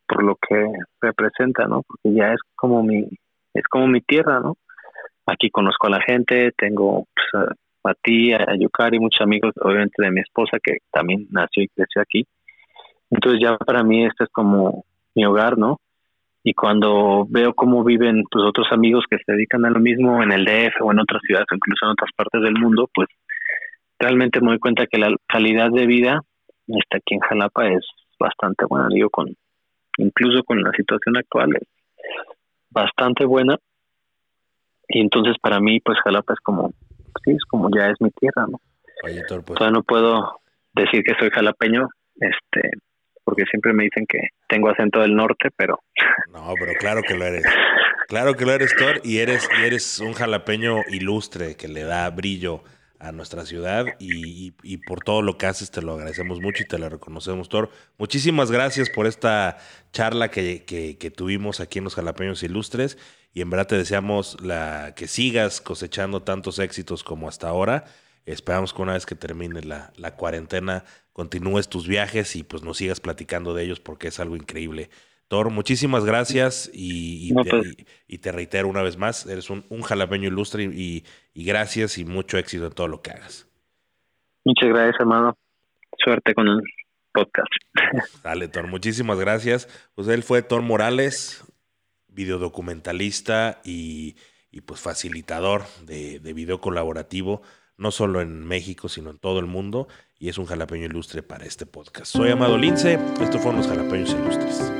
por 0.06 0.24
lo 0.24 0.36
que 0.36 0.66
representa, 1.00 1.66
¿no? 1.66 1.82
Porque 1.82 2.14
ya 2.14 2.34
es 2.34 2.40
como 2.54 2.82
mi 2.82 3.08
es 3.54 3.66
como 3.70 3.86
mi 3.86 4.02
tierra, 4.02 4.40
¿no? 4.40 4.56
Aquí 5.26 5.50
conozco 5.50 5.86
a 5.86 5.90
la 5.90 6.02
gente, 6.02 6.52
tengo 6.56 7.06
pues, 7.14 7.48
a, 7.84 7.94
ti, 7.94 8.32
a, 8.32 8.54
Yukari, 8.58 8.98
muchos 8.98 9.20
amigos, 9.20 9.52
obviamente 9.60 10.02
de 10.02 10.10
mi 10.10 10.20
esposa 10.20 10.58
que 10.62 10.78
también 10.90 11.26
nació 11.30 11.62
y 11.64 11.68
creció 11.68 12.02
aquí. 12.02 12.26
Entonces 13.10 13.40
ya 13.42 13.56
para 13.58 13.82
mí 13.82 14.06
este 14.06 14.24
es 14.24 14.30
como 14.30 14.84
mi 15.14 15.24
hogar, 15.24 15.58
¿no? 15.58 15.78
y 16.44 16.54
cuando 16.54 17.24
veo 17.28 17.54
cómo 17.54 17.84
viven 17.84 18.24
pues 18.30 18.44
otros 18.44 18.66
amigos 18.72 19.04
que 19.08 19.18
se 19.18 19.32
dedican 19.32 19.64
a 19.64 19.70
lo 19.70 19.78
mismo 19.78 20.22
en 20.22 20.32
el 20.32 20.44
DF 20.44 20.80
o 20.80 20.92
en 20.92 20.98
otras 20.98 21.22
ciudades 21.22 21.46
o 21.50 21.54
incluso 21.54 21.86
en 21.86 21.92
otras 21.92 22.10
partes 22.16 22.42
del 22.42 22.54
mundo, 22.54 22.90
pues 22.92 23.08
realmente 23.98 24.40
me 24.40 24.48
doy 24.48 24.58
cuenta 24.58 24.86
que 24.86 24.98
la 24.98 25.14
calidad 25.28 25.70
de 25.70 25.86
vida 25.86 26.20
está 26.66 26.96
aquí 26.96 27.14
en 27.14 27.20
Jalapa 27.20 27.68
es 27.68 27.86
bastante 28.18 28.64
buena, 28.64 28.88
digo 28.88 29.10
con 29.10 29.34
incluso 29.98 30.42
con 30.42 30.62
la 30.62 30.72
situación 30.72 31.16
actual 31.16 31.50
es 31.54 31.68
bastante 32.70 33.24
buena 33.24 33.56
y 34.88 35.00
entonces 35.00 35.36
para 35.40 35.60
mí 35.60 35.80
pues 35.80 35.98
Jalapa 36.00 36.32
es 36.32 36.40
como 36.40 36.72
sí, 37.24 37.32
es 37.32 37.44
como 37.44 37.68
ya 37.74 37.88
es 37.88 38.00
mi 38.00 38.10
tierra, 38.10 38.46
¿no? 38.48 38.60
Oye, 39.04 39.22
pues 39.28 39.44
Todavía 39.44 39.70
no 39.70 39.82
puedo 39.82 40.40
decir 40.74 41.02
que 41.02 41.14
soy 41.18 41.30
jalapeño, 41.30 41.88
este 42.16 42.70
porque 43.24 43.44
siempre 43.50 43.72
me 43.72 43.84
dicen 43.84 44.04
que 44.06 44.18
tengo 44.48 44.68
acento 44.68 45.00
del 45.00 45.14
norte, 45.14 45.50
pero... 45.56 45.78
No, 46.32 46.54
pero 46.58 46.72
claro 46.78 47.02
que 47.02 47.14
lo 47.14 47.24
eres. 47.24 47.44
Claro 48.08 48.34
que 48.34 48.44
lo 48.44 48.52
eres, 48.52 48.74
Thor, 48.76 49.00
y 49.04 49.18
eres, 49.18 49.48
y 49.58 49.64
eres 49.64 50.00
un 50.00 50.12
jalapeño 50.12 50.82
ilustre 50.90 51.56
que 51.56 51.68
le 51.68 51.84
da 51.84 52.10
brillo 52.10 52.62
a 53.02 53.10
nuestra 53.10 53.44
ciudad 53.44 53.86
y, 53.98 54.52
por 54.86 55.02
todo 55.02 55.22
lo 55.22 55.36
que 55.36 55.46
haces 55.46 55.70
te 55.70 55.82
lo 55.82 55.94
agradecemos 55.94 56.40
mucho 56.40 56.62
y 56.62 56.66
te 56.66 56.78
lo 56.78 56.88
reconocemos, 56.88 57.48
Thor. 57.48 57.70
Muchísimas 57.98 58.50
gracias 58.50 58.88
por 58.90 59.06
esta 59.06 59.58
charla 59.92 60.30
que, 60.30 60.64
que, 60.64 60.96
que, 60.96 61.10
tuvimos 61.10 61.60
aquí 61.60 61.78
en 61.78 61.84
los 61.84 61.96
Jalapeños 61.96 62.42
Ilustres 62.42 62.98
y 63.34 63.40
en 63.40 63.50
verdad 63.50 63.66
te 63.66 63.76
deseamos 63.76 64.40
la, 64.40 64.94
que 64.94 65.08
sigas 65.08 65.60
cosechando 65.60 66.22
tantos 66.22 66.60
éxitos 66.60 67.02
como 67.02 67.28
hasta 67.28 67.48
ahora. 67.48 67.84
Esperamos 68.24 68.72
que 68.72 68.82
una 68.82 68.92
vez 68.92 69.04
que 69.04 69.16
termine 69.16 69.62
la, 69.62 69.92
la 69.96 70.14
cuarentena 70.14 70.84
continúes 71.12 71.68
tus 71.68 71.88
viajes 71.88 72.36
y 72.36 72.44
pues 72.44 72.62
nos 72.62 72.76
sigas 72.76 73.00
platicando 73.00 73.52
de 73.52 73.64
ellos 73.64 73.80
porque 73.80 74.08
es 74.08 74.20
algo 74.20 74.36
increíble. 74.36 74.90
Thor, 75.32 75.48
muchísimas 75.48 76.04
gracias 76.04 76.70
y, 76.74 77.32
pues. 77.32 77.74
y, 78.06 78.18
te, 78.18 78.32
reitero 78.32 78.68
una 78.68 78.82
vez 78.82 78.98
más, 78.98 79.24
eres 79.24 79.48
un, 79.48 79.64
un 79.70 79.80
jalapeño 79.80 80.28
ilustre 80.28 80.64
y, 80.64 81.04
gracias 81.34 81.96
y 81.96 82.04
mucho 82.04 82.36
éxito 82.36 82.66
en 82.66 82.72
todo 82.74 82.86
lo 82.86 83.00
que 83.00 83.12
hagas. 83.12 83.48
Muchas 84.44 84.68
gracias, 84.68 84.96
hermano. 85.00 85.34
Suerte 85.96 86.34
con 86.34 86.48
el 86.48 86.60
podcast. 87.12 87.48
Dale, 88.22 88.48
Thor, 88.48 88.66
muchísimas 88.66 89.18
gracias. 89.18 89.70
Pues 89.94 90.06
él 90.08 90.22
fue 90.22 90.42
Thor 90.42 90.60
Morales, 90.60 91.42
videodocumentalista 92.08 93.62
y, 93.64 94.16
pues 94.66 94.80
facilitador 94.80 95.62
de, 95.86 96.20
de 96.20 96.32
video 96.34 96.60
colaborativo, 96.60 97.40
no 97.78 97.90
solo 97.90 98.20
en 98.20 98.46
México, 98.46 98.90
sino 98.90 99.08
en 99.08 99.16
todo 99.16 99.38
el 99.38 99.46
mundo 99.46 99.88
y 100.18 100.28
es 100.28 100.36
un 100.36 100.44
jalapeño 100.44 100.84
ilustre 100.84 101.22
para 101.22 101.46
este 101.46 101.64
podcast. 101.64 102.12
Soy 102.12 102.30
Amado 102.30 102.58
Lince, 102.58 102.98
estos 103.18 103.40
fueron 103.40 103.56
los 103.56 103.66
jalapeños 103.66 104.10
ilustres. 104.10 104.70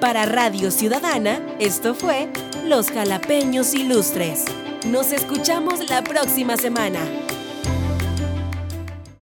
Para 0.00 0.24
Radio 0.24 0.70
Ciudadana, 0.70 1.40
esto 1.58 1.94
fue 1.94 2.30
Los 2.64 2.90
Jalapeños 2.90 3.74
Ilustres. 3.74 4.46
Nos 4.86 5.12
escuchamos 5.12 5.90
la 5.90 6.02
próxima 6.02 6.56
semana. 6.56 7.00